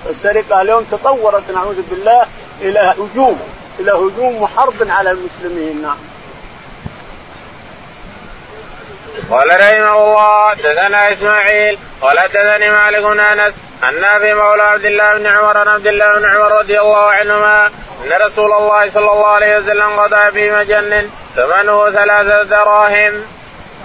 السرقه 0.10 0.62
اليوم 0.62 0.84
تطورت 0.91 1.51
نعوذ 1.51 1.82
بالله 1.89 2.25
إلى 2.62 2.79
هجوم 2.79 3.39
إلى 3.79 3.91
هجوم 3.91 4.41
وحرب 4.41 4.89
على 4.89 5.12
المسلمين. 5.12 5.82
نعم. 5.82 5.97
قال 9.29 9.47
رحمه 9.47 9.93
الله 10.03 10.49
حدثنا 10.49 11.12
إسماعيل 11.12 11.77
قال 12.01 12.19
حدثني 12.19 12.69
مالك 12.71 13.03
بن 13.03 13.19
أنس 13.19 13.53
عن 13.84 14.01
نافع 14.01 14.34
مولى 14.34 14.63
عبد 14.63 14.86
الله 14.86 15.17
بن 15.17 15.27
عمر 15.27 15.58
عن 15.58 15.67
عبد 15.67 15.88
الله 15.88 16.19
بن 16.19 16.25
عمر 16.25 16.51
رضي 16.60 16.79
الله 16.79 17.12
عنهما 17.12 17.69
إن 18.04 18.22
رسول 18.22 18.54
الله 18.54 18.90
صلى 18.90 19.12
الله 19.12 19.28
عليه 19.28 19.58
وسلم 19.58 20.00
قضى 20.00 20.32
في 20.32 20.52
مجن 20.52 21.10
ثمنه 21.36 21.92
ثلاثة 21.92 22.44
دراهم. 22.44 23.14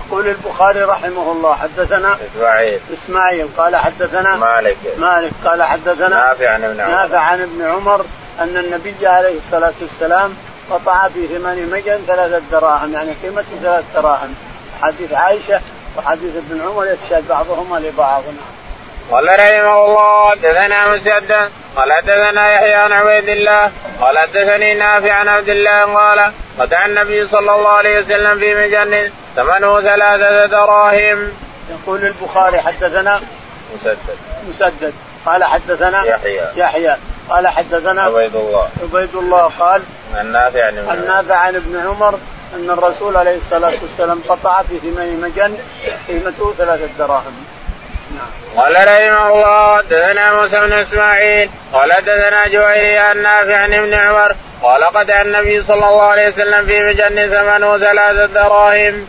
يقول 0.06 0.28
البخاري 0.28 0.82
رحمه 0.82 1.32
الله 1.32 1.54
حدثنا 1.54 2.18
إسماعيل. 2.26 2.80
إسماعيل 2.92 3.48
قال 3.56 3.76
حدثنا 3.76 4.36
مالك. 4.36 4.76
مالك 4.98 5.32
قال 5.44 5.62
حدثنا 5.62 6.08
نافع 6.08 6.50
عن 6.50 6.64
ابن 6.64 6.80
عمر. 6.80 6.90
نافع 6.90 7.18
عن 7.18 7.42
ابن 7.42 7.66
عمر 7.66 8.04
أن 8.40 8.56
النبي 8.56 9.06
عليه 9.06 9.38
الصلاة 9.38 9.72
والسلام 9.80 10.36
قطع 10.70 11.08
في 11.08 11.26
ثمن 11.26 11.70
مجن 11.72 11.98
ثلاثة 12.06 12.42
دراهم 12.52 12.92
يعني 12.92 13.12
قيمة 13.22 13.44
ثلاث 13.62 13.84
دراهم. 13.94 14.34
حديث 14.82 15.12
عائشة 15.12 15.60
وحديث 15.96 16.36
ابن 16.36 16.60
عمر 16.60 16.86
يتشاد 16.86 17.28
بعضهما 17.28 17.78
لبعض. 17.78 18.22
قال 19.10 19.24
رحمه 19.24 19.84
الله 19.84 20.30
حدثنا 20.30 20.94
مسدد 20.94 21.50
قال 21.76 21.92
حدثنا 21.92 22.52
يحيى 22.52 22.74
عن 22.74 22.92
عبيد 22.92 23.28
الله 23.28 23.70
قال 24.00 24.18
حدثني 24.18 24.74
نافع 24.74 25.12
عن 25.12 25.28
عبد 25.28 25.48
الله 25.48 25.94
قال 25.94 26.32
قطع 26.58 26.86
النبي 26.86 27.26
صلى 27.26 27.54
الله 27.54 27.68
عليه 27.68 28.00
وسلم 28.00 28.38
في 28.38 28.54
مجن 28.54 29.10
ثمنه 29.36 29.80
ثلاثة 29.80 30.46
دراهم. 30.46 31.32
يقول 31.70 32.04
البخاري 32.04 32.60
حدثنا 32.60 33.20
مسدد 33.74 34.16
مسدد 34.48 34.94
قال 35.26 35.44
حدثنا 35.44 36.04
يحيى 36.04 36.40
يحيى 36.56 36.96
قال 37.28 37.48
حدثنا 37.48 38.02
عبيد 38.02 38.36
الله 38.36 38.68
عبيد 38.82 39.14
الله 39.14 39.50
قال 39.58 39.82
عن 40.14 40.32
نافع 40.32 40.66
عن 40.66 40.78
ابن 40.78 41.06
نافع 41.06 41.36
عن 41.36 41.54
ابن 41.56 41.76
عمر 41.86 42.18
أن 42.54 42.70
الرسول 42.70 43.16
عليه 43.16 43.36
الصلاة 43.36 43.74
والسلام 43.82 44.20
قطع 44.28 44.62
في 44.62 44.78
ثمن 44.78 45.20
مجن 45.20 45.58
قيمته 46.08 46.54
ثلاثة 46.58 46.88
دراهم. 46.98 47.44
نعم. 48.14 48.43
قال 48.56 48.74
رحمه 48.74 49.28
الله 49.28 49.76
حدثنا 49.76 50.34
موسى 50.34 50.56
بن 50.60 50.72
إسماعيل 50.72 51.50
قال 51.72 51.92
حدثنا 51.92 52.48
جويري 52.48 52.98
عن 52.98 53.22
نافع 53.22 53.56
عن 53.56 53.74
ابن 53.74 53.94
عمر 53.94 54.34
قال 54.62 54.84
قطع 54.84 55.22
النبي 55.22 55.62
صلى 55.62 55.74
الله 55.74 56.02
عليه 56.02 56.28
وسلم 56.28 56.66
في 56.66 56.82
مجن 56.82 57.28
ثمنه 57.28 57.78
ثلاثة 57.78 58.26
دراهم. 58.26 59.06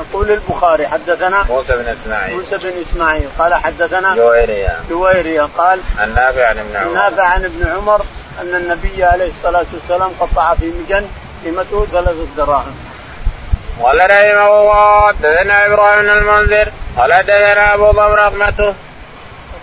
يقول 0.00 0.30
البخاري 0.30 0.86
حدثنا 0.88 1.44
موسى 1.48 1.76
بن 1.76 1.88
إسماعيل 1.88 2.36
موسى 2.36 2.58
بن 2.58 2.72
إسماعيل 2.82 3.28
قال 3.38 3.54
حدثنا 3.54 4.14
جويرية 4.14 4.78
جويرية 4.90 5.48
قال 5.58 5.80
عن 5.98 6.14
نافع 6.14 6.46
عن 6.46 6.58
ابن 6.58 6.76
عمر 6.76 6.94
نافع 6.94 7.22
عن 7.22 7.44
ابن 7.44 7.66
عمر 7.76 8.04
أن 8.40 8.54
النبي 8.54 9.04
عليه 9.04 9.28
الصلاة 9.28 9.66
والسلام 9.72 10.10
قطع 10.20 10.54
في 10.54 10.66
مجن 10.66 11.08
قيمته 11.44 11.86
ثلاثة 11.92 12.26
دراهم. 12.36 12.74
قال 13.82 13.98
رحمه 13.98 14.60
الله 14.60 15.08
حدثنا 15.08 15.66
إبراهيم 15.66 16.02
بن 16.02 16.08
المنذر 16.10 16.68
قال 16.96 17.12
حدثنا 17.12 17.74
ابو 17.74 17.90
ضمر 17.90 18.26
رحمته. 18.26 18.74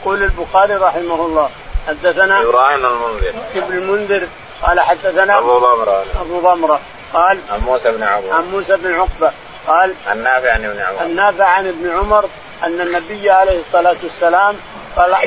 يقول 0.02 0.24
البخاري 0.24 0.76
رحمه 0.76 1.26
الله 1.26 1.50
حدثنا 1.88 2.41
إبراهيم 2.41 2.80
بن 2.80 2.86
المنذر. 2.86 3.34
ابن 3.56 3.78
المنذر 3.78 4.28
قال 4.62 4.80
حدثنا 4.80 5.38
أبو 5.38 5.60
ضمرة. 5.60 6.06
أبو 6.21 6.39
ضمرة 6.39 6.80
قال 7.13 7.39
عن 7.52 7.60
موسى 7.60 7.91
بن 7.91 8.04
عقبه 8.04 8.34
عن 8.34 8.52
موسى 8.52 8.78
بن 8.78 8.95
عقبة 8.95 9.32
قال 9.67 9.93
عن 10.08 10.24
نافع 10.24 10.54
عن 10.54 10.65
ابن 10.65 10.80
عمر. 10.80 11.02
النافع 11.02 11.45
عن 11.45 11.67
ابن 11.67 11.97
عمر 11.97 12.26
أن 12.63 12.82
النبي 12.82 13.30
عليه 13.30 13.60
الصلاة 13.60 13.95
والسلام 14.04 14.56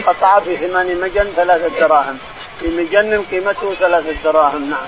قطع 0.06 0.40
في 0.40 0.56
ثمان 0.56 1.00
مجن 1.00 1.32
ثلاثة 1.36 1.80
دراهم. 1.80 2.18
في 2.60 2.68
مجن 2.68 3.24
قيمته 3.30 3.74
ثلاثة 3.74 4.14
دراهم 4.24 4.70
نعم. 4.70 4.86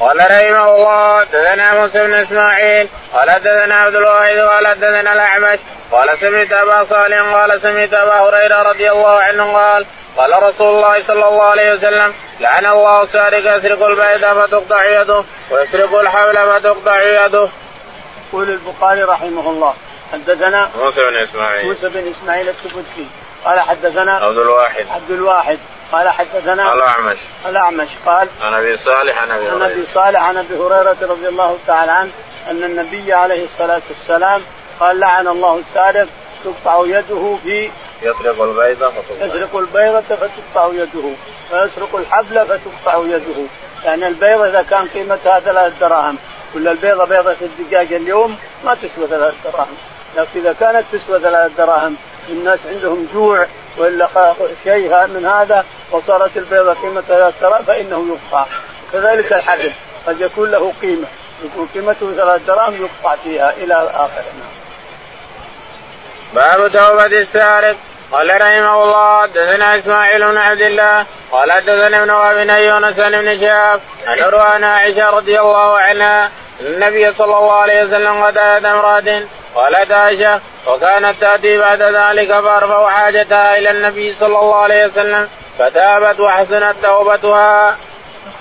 قال 0.00 0.16
رحمه 0.16 0.76
الله 0.76 1.20
حدثنا 1.20 1.80
موسى 1.80 2.06
بن 2.06 2.14
إسماعيل 2.14 2.88
قال 3.12 3.30
حدثنا 3.30 3.74
عبد 3.74 3.94
الواحد 3.94 4.38
قال 4.38 4.66
حدثنا 4.66 5.12
الأعمش 5.12 5.58
قال 5.92 6.18
سمعت 6.18 6.52
أبا 6.52 6.84
صالح 6.84 7.34
قال 7.34 7.60
سمعت 7.60 7.94
أبا 7.94 8.20
هريرة 8.20 8.62
رضي 8.62 8.90
الله 8.90 9.20
عنه 9.20 9.52
قال 9.52 9.86
قال 10.16 10.42
رسول 10.42 10.76
الله 10.76 11.02
صلى 11.02 11.28
الله 11.28 11.42
عليه 11.42 11.72
وسلم 11.72 12.14
لعن 12.40 12.66
الله 12.66 13.02
السارق 13.02 13.56
يسرق 13.56 13.86
البيت 13.86 14.26
فتقطع 14.26 15.00
يده 15.00 15.24
ويسرق 15.50 15.98
الحبل 16.00 16.60
فتقطع 16.60 17.02
يده. 17.02 17.48
يقول 18.32 18.50
البخاري 18.50 19.02
رحمه 19.02 19.50
الله 19.50 19.74
حدثنا 20.12 20.70
موسى 20.78 21.00
بن 21.00 21.16
إسماعيل 21.16 21.66
موسى 21.66 21.88
بن 21.88 22.10
إسماعيل 22.10 22.48
التبتي 22.48 23.06
قال 23.44 23.60
حدثنا 23.60 24.12
عبد 24.16 24.38
الواحد 24.38 24.86
عبد 24.94 25.10
الواحد 25.10 25.58
قال 25.92 26.08
حدثنا 26.08 26.72
الاعمش 26.72 27.16
الاعمش 27.46 27.88
قال 28.06 28.28
عن 28.42 28.54
أبي 28.54 28.76
صالح 28.76 29.22
عن 29.22 29.30
أبي 29.30 29.48
عن 29.48 29.62
أبي 29.62 29.86
صالح 29.86 30.22
عن 30.22 30.36
أبي 30.36 30.54
هريرة 30.54 30.96
رضي 31.02 31.28
الله 31.28 31.58
تعالى 31.66 31.92
عنه 31.92 32.10
أن 32.50 32.64
النبي 32.64 33.12
عليه 33.12 33.44
الصلاة 33.44 33.82
والسلام 33.88 34.42
قال 34.80 35.00
لعن 35.00 35.28
الله 35.28 35.58
السارق 35.58 36.08
تقطع 36.44 36.82
يده 36.86 37.36
في 37.44 37.70
يسرق 38.02 38.42
البيضة 38.42 38.88
فتقطع. 38.88 39.24
يسرق 39.24 39.56
البيضة 39.56 40.00
فتقطع 40.00 40.68
يده 40.72 41.08
ويسرق 41.52 41.96
الحبل 41.96 42.46
فتقطع 42.46 42.98
يده. 43.06 43.46
يعني 43.84 44.06
البيضة 44.06 44.48
إذا 44.48 44.62
كان 44.62 44.86
قيمتها 44.86 45.40
ثلاث 45.40 45.72
دراهم 45.80 46.16
ولا 46.54 46.70
البيضة 46.70 47.04
بيضة 47.04 47.36
الدجاج 47.42 47.92
اليوم 47.92 48.38
ما 48.64 48.74
تسوى 48.74 49.06
ثلاث 49.06 49.34
دراهم. 49.44 49.76
لكن 50.16 50.40
إذا 50.40 50.52
كانت 50.60 50.84
تسوى 50.92 51.20
ثلاث 51.20 51.56
دراهم 51.58 51.96
الناس 52.28 52.58
عندهم 52.68 53.08
جوع 53.14 53.46
ولا 53.76 54.34
شيء 54.64 55.06
من 55.06 55.26
هذا 55.26 55.64
وصارت 55.90 56.36
البيضة 56.36 56.74
قيمتها 56.74 57.00
ثلاث 57.08 57.40
دراهم 57.40 57.64
فإنه 57.64 58.06
يقطع 58.08 58.46
كذلك 58.92 59.32
الحبل 59.32 59.72
قد 60.06 60.20
يكون 60.20 60.50
له 60.50 60.72
قيمة. 60.82 61.06
يكون 61.44 61.68
قيمته 61.74 62.12
ثلاث 62.16 62.46
دراهم 62.46 62.74
يقطع 62.74 63.16
فيها 63.24 63.52
إلى 63.56 63.74
آخره 63.94 64.24
باب 66.34 66.72
توبة 66.72 67.06
السارق. 67.06 67.76
قال 68.12 68.28
رحمه 68.34 68.82
الله 68.82 69.22
حدثنا 69.22 69.78
إسماعيل 69.78 70.28
بن 70.28 70.36
عبد 70.36 70.60
الله. 70.60 71.06
قال 71.32 71.52
حدثنا 71.52 72.02
ابن 72.02 72.10
وهب 72.10 72.48
يونس 72.48 72.96
بن 72.96 73.40
شهاب. 73.40 73.80
عن 74.06 74.18
عروة 74.18 74.66
عائشة 74.66 75.10
رضي 75.10 75.40
الله 75.40 75.78
عنها 75.78 76.30
النبي 76.60 77.12
صلى 77.12 77.38
الله 77.38 77.52
عليه 77.52 77.84
وسلم 77.84 78.24
قد 78.24 78.38
اتى 78.38 78.66
امرأة. 78.66 79.22
قالت 79.54 79.92
عائشة 79.92 80.40
وكانت 80.68 81.20
تأتي 81.20 81.58
بعد 81.58 81.82
ذلك 81.82 82.28
فأرفع 82.28 82.88
حاجتها 82.90 83.58
إلى 83.58 83.70
النبي 83.70 84.14
صلى 84.14 84.38
الله 84.38 84.56
عليه 84.56 84.86
وسلم 84.86 85.28
فتابت 85.58 86.20
وحسنت 86.20 86.74
توبتها. 86.82 87.76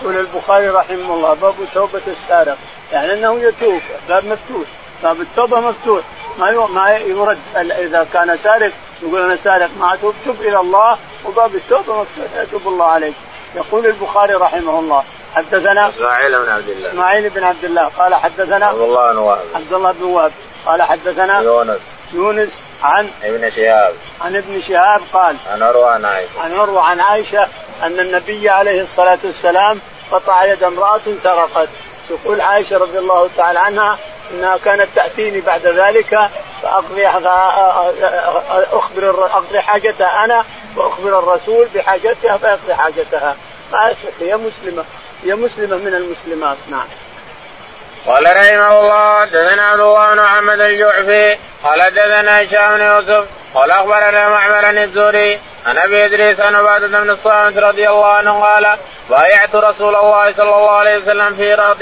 يقول 0.02 0.18
البخاري 0.18 0.70
رحمه 0.70 1.14
الله 1.14 1.34
باب 1.34 1.56
توبة 1.74 2.02
السارق. 2.08 2.58
يعني 2.92 3.14
إنه 3.14 3.40
يتوب 3.40 3.82
باب 4.10 4.26
مفتوح. 4.26 4.68
باب 5.04 5.22
التوبة 5.22 5.60
مفتوح. 5.60 6.02
ما 6.38 6.68
ما 6.68 6.98
يرد. 6.98 7.40
إذا 7.56 8.08
كان 8.14 8.38
سارق 8.38 8.72
يقول 9.02 9.22
أنا 9.22 9.36
سارق 9.36 9.70
ما 9.80 9.94
أتوب 9.94 10.14
تب 10.26 10.42
إلى 10.42 10.60
الله 10.60 10.98
وباب 11.26 11.56
التوبة 11.56 12.02
مفتوح. 12.02 12.26
يتوب 12.42 12.68
الله 12.68 12.86
عليك. 12.86 13.14
يقول 13.56 13.86
البخاري 13.86 14.34
رحمه 14.34 14.80
الله 14.80 15.04
حدثنا 15.36 15.90
إسماعيل 15.90 16.40
بن 16.40 16.50
عبد 16.50 16.70
الله. 16.70 16.90
إسماعيل 16.90 17.30
بن 17.30 17.44
عبد 17.44 17.66
الله 17.66 17.92
قال 17.98 18.16
حدثنا 18.16 18.66
عبد 18.66 18.82
الله 18.82 19.12
بن 19.12 19.18
وهب. 19.18 19.46
عبد 19.56 19.74
الله 19.74 19.92
بن 19.92 20.04
وهب. 20.04 20.32
قال 20.66 20.82
حدثنا 20.82 21.42
يونس 21.42 21.80
يونس 22.14 22.60
عن 22.84 23.10
ابن 23.24 23.50
شهاب. 23.50 23.94
عن 24.22 24.36
ابن 24.36 24.62
شهاب 24.62 25.02
قال 25.14 25.36
عن 25.52 25.64
عروة 25.64 25.90
عن 25.90 26.06
عائشة. 26.06 26.42
عن 26.42 26.54
عروة 26.54 26.82
عن 26.82 27.00
عائشة 27.00 27.48
أن 27.84 28.00
النبي 28.00 28.50
عليه 28.50 28.82
الصلاة 28.82 29.20
والسلام 29.24 29.80
قطع 30.12 30.46
يد 30.46 30.64
امرأة 30.64 31.02
سرقت. 31.24 31.70
تقول 32.10 32.42
عائشة 32.42 32.78
رضي 32.78 33.00
الله 33.00 33.30
تعالى 33.38 33.60
عنها 33.60 33.98
إنها 34.32 34.58
كانت 34.58 34.88
تأتيني 34.96 35.42
بعد 35.42 35.66
ذلك 35.66 36.30
فأقضي 36.62 37.08
أخبر 38.78 39.26
أقضي 39.26 39.60
حاجتها 39.60 40.26
أنا 40.26 40.46
وأخبر 40.76 41.20
الرسول 41.20 41.68
بحاجتها 41.76 42.38
فيقضي 42.38 42.74
حاجتها. 42.74 43.36
هي 44.20 44.38
مسلمة. 44.38 44.86
هي 45.24 45.36
مسلمة 45.36 45.76
من 45.76 45.94
المسلمات. 45.94 46.58
نعم. 46.72 46.86
قال 48.08 48.26
رحمه 48.26 48.80
الله 48.80 49.22
حدثنا 49.22 49.68
عبد 49.68 49.80
الله 49.80 50.14
بن 50.14 50.22
محمد 50.22 50.60
الجعفي 50.60 51.38
قال 51.64 51.82
حدثنا 51.82 52.44
هشام 52.44 52.78
بن 52.78 52.82
يوسف 52.82 53.26
قال 53.54 53.72
أخبرنا 53.72 54.30
معمر 54.30 54.70
الزهري 54.70 55.40
عن 55.66 55.78
أبي 55.78 56.06
إدريس 56.06 56.42
عن 56.42 56.56
عبادة 56.56 56.88
بن 56.88 57.10
الصامت 57.10 57.58
رضي 57.58 57.90
الله 57.90 58.08
عنه 58.08 58.44
قال 58.44 58.78
بايعت 59.10 59.56
رسول 59.56 59.96
الله 59.96 60.32
صلى 60.32 60.56
الله 60.56 60.72
عليه 60.72 60.98
وسلم 60.98 61.34
في 61.36 61.54
رهط 61.54 61.78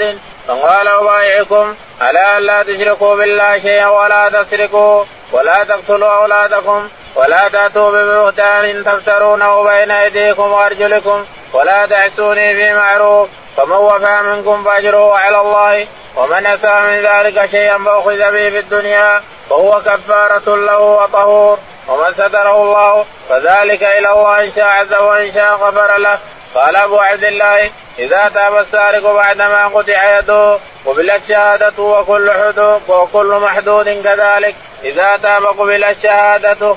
فقال 0.48 0.88
أبايعكم 0.88 1.74
على 2.00 2.36
أن 2.36 2.42
لا 2.42 2.62
تشركوا 2.62 3.16
بالله 3.16 3.58
شيئا 3.58 3.86
ولا 3.88 4.28
تسرقوا 4.28 5.04
ولا 5.32 5.64
تقتلوا 5.64 6.16
أولادكم 6.22 6.88
ولا 7.14 7.48
تأتوا 7.48 7.90
ببهتان 7.90 8.84
تفترونه 8.84 9.62
بين 9.64 9.90
أيديكم 9.90 10.52
وأرجلكم 10.52 11.24
ولا 11.52 11.86
تعسوني 11.86 12.54
في 12.54 12.74
معروف 12.74 13.28
فمن 13.56 13.72
وفى 13.72 14.20
منكم 14.22 14.64
فأجره 14.64 15.16
على 15.16 15.40
الله 15.40 15.86
ومن 16.16 16.46
أساء 16.46 16.80
من 16.82 17.02
ذلك 17.02 17.46
شيئا 17.46 17.78
فأخذ 17.78 18.18
به 18.18 18.50
في 18.50 18.58
الدنيا 18.58 19.22
فهو 19.50 19.80
كفارة 19.80 20.56
له 20.56 20.80
وطهور. 20.80 21.58
ومن 21.88 22.12
ستره 22.12 22.62
الله 22.62 23.04
فذلك 23.28 23.82
إلى 23.82 24.12
الله 24.12 24.44
إن 24.44 24.52
شاء 24.52 24.64
عز 24.64 24.94
وإن 24.94 25.32
شاء 25.32 25.52
غفر 25.54 25.96
له. 25.96 26.18
قال 26.54 26.76
أبو 26.76 26.98
عبد 26.98 27.24
الله 27.24 27.70
إذا 27.98 28.30
تاب 28.34 28.58
السارق 28.58 29.12
بعدما 29.12 29.66
قطع 29.66 30.18
يده 30.18 30.58
قبلت 30.86 31.22
شهادته 31.28 31.82
وكل 31.82 32.30
حدود 32.30 32.82
وكل 32.88 33.38
محدود 33.42 33.88
كذلك. 33.88 34.54
إذا 34.84 35.16
تاب 35.16 35.44
قبلت 35.46 35.96
شهادته. 36.02 36.76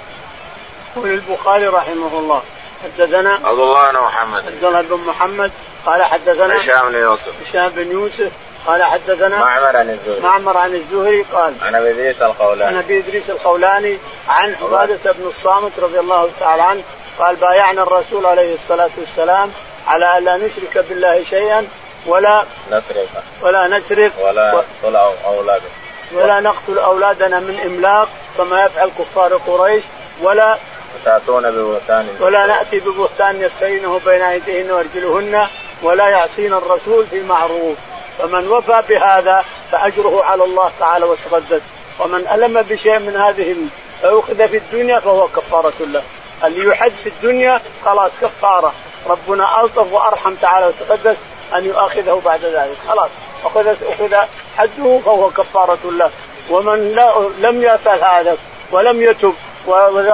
يقول 0.97 1.09
البخاري 1.09 1.67
رحمه 1.67 2.19
الله 2.19 2.43
حدثنا 2.83 3.33
عبد 3.33 3.59
الله 3.59 3.91
بن 3.91 3.97
محمد. 3.99 4.45
عبد 4.45 4.63
الله 4.63 4.81
بن 4.81 5.03
محمد 5.07 5.51
قال 5.85 6.03
حدثنا 6.03 6.57
هشام 6.57 6.91
بن 6.91 6.99
يوسف. 6.99 7.33
هشام 7.49 7.69
بن 7.69 7.91
يوسف 7.91 8.31
قال 8.67 8.83
حدثنا 8.83 9.39
معمر 9.39 9.77
عن 9.77 9.89
الزهري؟ 9.89 10.19
معمر 10.19 10.57
عن 10.57 10.73
الزهري 10.73 11.25
قال 11.33 11.53
عن 11.61 11.75
أبي 11.75 11.89
إدريس 11.89 12.21
القولاني. 12.21 12.77
عن 12.77 12.83
أبي 12.83 12.99
إدريس 12.99 13.29
الخولاني 13.29 13.97
عن 14.27 14.55
عبادة 14.61 15.11
بن 15.11 15.27
الصامت 15.27 15.79
رضي 15.79 15.99
الله 15.99 16.29
تعالى 16.39 16.61
عنه 16.61 16.81
قال 17.19 17.35
بايعنا 17.35 17.83
الرسول 17.83 18.25
عليه 18.25 18.53
الصلاة 18.53 18.89
والسلام 18.97 19.51
على 19.87 20.17
أن 20.17 20.23
لا 20.23 20.37
نشرك 20.37 20.85
بالله 20.89 21.23
شيئا 21.23 21.67
ولا 22.05 22.45
نسرق. 22.71 23.07
ولا 23.41 23.67
نسرق 23.67 24.11
ولا 24.21 24.51
نقتل 24.53 24.95
اولادنا 25.25 25.69
ولا 26.13 26.39
نقتل 26.39 26.79
أولادنا 26.79 27.39
من 27.39 27.59
إملاق 27.65 28.09
كما 28.37 28.65
يفعل 28.65 28.91
كفار 28.99 29.33
قريش 29.47 29.83
ولا 30.21 30.57
تاتون 31.05 31.51
ببهتان. 31.51 32.07
ولا 32.19 32.45
نأتي 32.45 32.79
ببهتان 32.79 33.41
يفترينه 33.41 33.99
بين 34.05 34.21
أيديهن 34.21 34.71
وأرجلهن 34.71 35.47
ولا 35.81 36.09
يعصين 36.09 36.53
الرسول 36.53 37.05
في 37.11 37.23
معروف. 37.23 37.77
فمن 38.19 38.47
وفى 38.47 38.83
بهذا 38.89 39.45
فأجره 39.71 40.23
على 40.23 40.43
الله 40.43 40.71
تعالى 40.79 41.05
وتقدس 41.05 41.61
ومن 41.99 42.27
ألم 42.33 42.61
بشيء 42.61 42.99
من 42.99 43.15
هذه 43.15 43.55
فأخذ 44.01 44.47
في 44.47 44.57
الدنيا 44.57 44.99
فهو 44.99 45.27
كفارة 45.27 45.73
له. 45.79 46.03
اللي 46.43 46.67
يحج 46.67 46.91
في 46.91 47.09
الدنيا 47.09 47.61
خلاص 47.85 48.11
كفارة. 48.21 48.73
ربنا 49.07 49.61
ألطف 49.61 49.93
وأرحم 49.93 50.35
تعالى 50.35 50.65
وتقدس 50.67 51.17
أن 51.55 51.65
يؤاخذه 51.65 52.21
بعد 52.25 52.45
ذلك. 52.45 52.77
خلاص. 52.87 53.09
اخذ 53.45 53.67
أخذ 53.67 54.15
حده 54.57 54.99
فهو 55.05 55.29
كفارة 55.29 55.79
له. 55.83 56.11
ومن 56.49 56.91
لا 56.91 57.29
لم 57.39 57.63
يفعل 57.63 57.99
هذا 57.99 58.37
ولم 58.71 59.01
يتب 59.01 59.33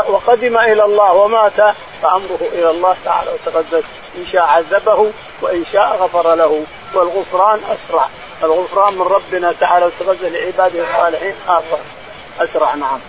وقدم 0.07 0.57
إلى 0.57 0.85
الله 0.85 1.13
ومات 1.13 1.75
فأمره 2.01 2.39
إلى 2.41 2.69
الله 2.69 2.95
تعالى 3.05 3.31
وتقدس 3.31 3.83
إن 4.17 4.25
شاء 4.25 4.41
عذبه 4.41 5.11
وإن 5.41 5.65
شاء 5.71 5.97
غفر 6.01 6.35
له 6.35 6.63
والغفران 6.93 7.59
أسرع 7.69 8.07
الغفران 8.43 8.93
من 8.93 9.01
ربنا 9.01 9.53
تعالى 9.59 9.85
وتقدس 9.85 10.23
لعباده 10.23 10.83
الصالحين 10.83 11.33
اسرع 11.47 11.79
أسرع 12.39 12.75
نعم. 12.75 12.99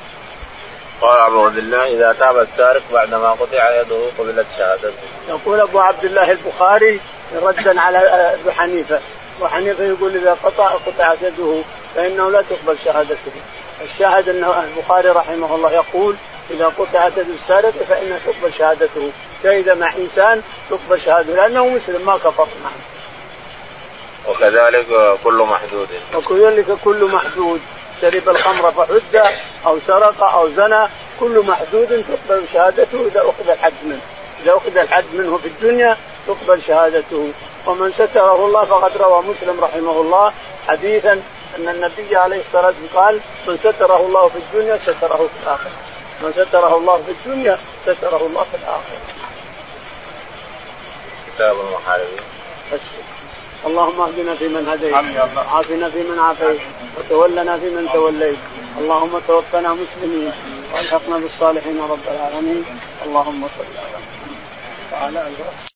قال 1.01 1.19
ابو 1.19 1.45
عبد 1.45 1.59
الله 1.59 1.85
إذا 1.85 2.17
تاب 2.19 2.39
السارق 2.39 2.83
بعدما 2.93 3.31
قطع 3.31 3.81
يده 3.81 4.01
قبلت 4.19 4.47
شهادته. 4.59 4.93
يقول 5.29 5.61
أبو 5.61 5.79
عبد 5.81 6.05
الله 6.05 6.31
البخاري 6.31 7.01
ردا 7.43 7.81
على 7.81 7.99
أبو 8.41 8.51
حنيفة، 8.51 9.01
أبو 9.39 9.47
حنيفة 9.47 9.85
يقول 9.85 10.17
إذا 10.17 10.37
قطع 10.45 10.69
قطعت 10.69 11.19
يده 11.23 11.63
فإنه 11.95 12.31
لا 12.31 12.43
تقبل 12.43 12.79
شهادته. 12.85 13.33
الشاهد 13.85 14.29
ان 14.29 14.45
البخاري 14.45 15.09
رحمه 15.09 15.55
الله 15.55 15.73
يقول 15.73 16.17
إذا 16.51 16.73
قطعت 16.79 17.13
يد 17.17 17.29
السارق 17.29 17.75
فانها 17.89 18.19
تقبل 18.27 18.53
شهادته، 18.53 19.11
شهد 19.43 19.79
مع 19.79 19.93
إنسان 19.97 20.43
تقبل 20.71 21.01
شهادته 21.01 21.35
لأنه 21.35 21.69
مسلم 21.69 22.07
ما 22.07 22.17
كفر 22.17 22.47
نعم. 22.65 22.73
وكذلك 24.29 25.19
كل 25.25 25.47
محدود. 25.51 25.89
وكذلك 26.15 26.79
كل 26.85 27.05
محدود. 27.05 27.61
شرب 28.01 28.29
الخمر 28.29 28.73
فحد 28.73 29.35
أو 29.67 29.79
سرق 29.87 30.23
أو 30.23 30.51
زنى 30.51 30.89
كل 31.21 31.45
محدود 31.47 32.05
تقبل 32.09 32.45
شهادته 32.53 33.07
إذا 33.07 33.21
أخذ 33.21 33.51
الحد 33.51 33.73
منه. 33.83 34.01
إذا 34.43 34.57
أخذ 34.57 34.77
الحد 34.79 35.05
منه 35.15 35.37
في 35.37 35.49
الدنيا 35.49 35.97
تقبل 36.27 36.63
شهادته. 36.63 37.31
ومن 37.67 37.93
ستره 37.93 38.47
الله 38.47 38.65
فقد 38.65 38.97
روى 38.97 39.23
مسلم 39.23 39.61
رحمه 39.61 40.01
الله 40.01 40.33
حديثا 40.69 41.13
أن 41.57 41.69
النبي 41.69 42.17
عليه 42.17 42.41
الصلاة 42.41 42.67
والسلام 42.67 43.05
قال 43.05 43.21
من 43.49 43.57
ستره 43.57 44.01
الله 44.07 44.29
في 44.29 44.39
الدنيا 44.39 44.79
ستره 44.83 45.17
في 45.17 45.43
الآخرة. 45.43 45.71
من 46.23 46.33
ستره 46.33 46.77
الله 46.77 47.03
في 47.07 47.13
الدنيا 47.13 47.59
ستره 47.83 48.27
الله 48.27 48.47
في 48.53 48.57
الآخرة. 48.63 49.26
كتاب 51.37 51.57
المحاربين. 51.61 52.25
اللهم 53.67 54.01
اهدنا 54.01 54.35
فيمن 54.35 54.69
هديت. 54.69 54.95
عافنا 55.37 55.91
فيمن 55.91 56.19
عافيت. 56.19 56.61
وتولنا 56.97 57.59
فيمن 57.59 57.89
توليت. 57.93 58.37
اللهم 58.79 59.21
توفنا 59.29 59.75
مسلمين. 59.75 60.33
وألحقنا 60.73 61.17
بالصالحين 61.19 61.81
رب 61.81 62.07
العالمين. 62.09 62.65
اللهم 63.07 63.49
صل 63.59 63.73
على 63.79 63.97
محمد 64.05 64.37
وعلى 64.93 65.21
آله 65.27 65.67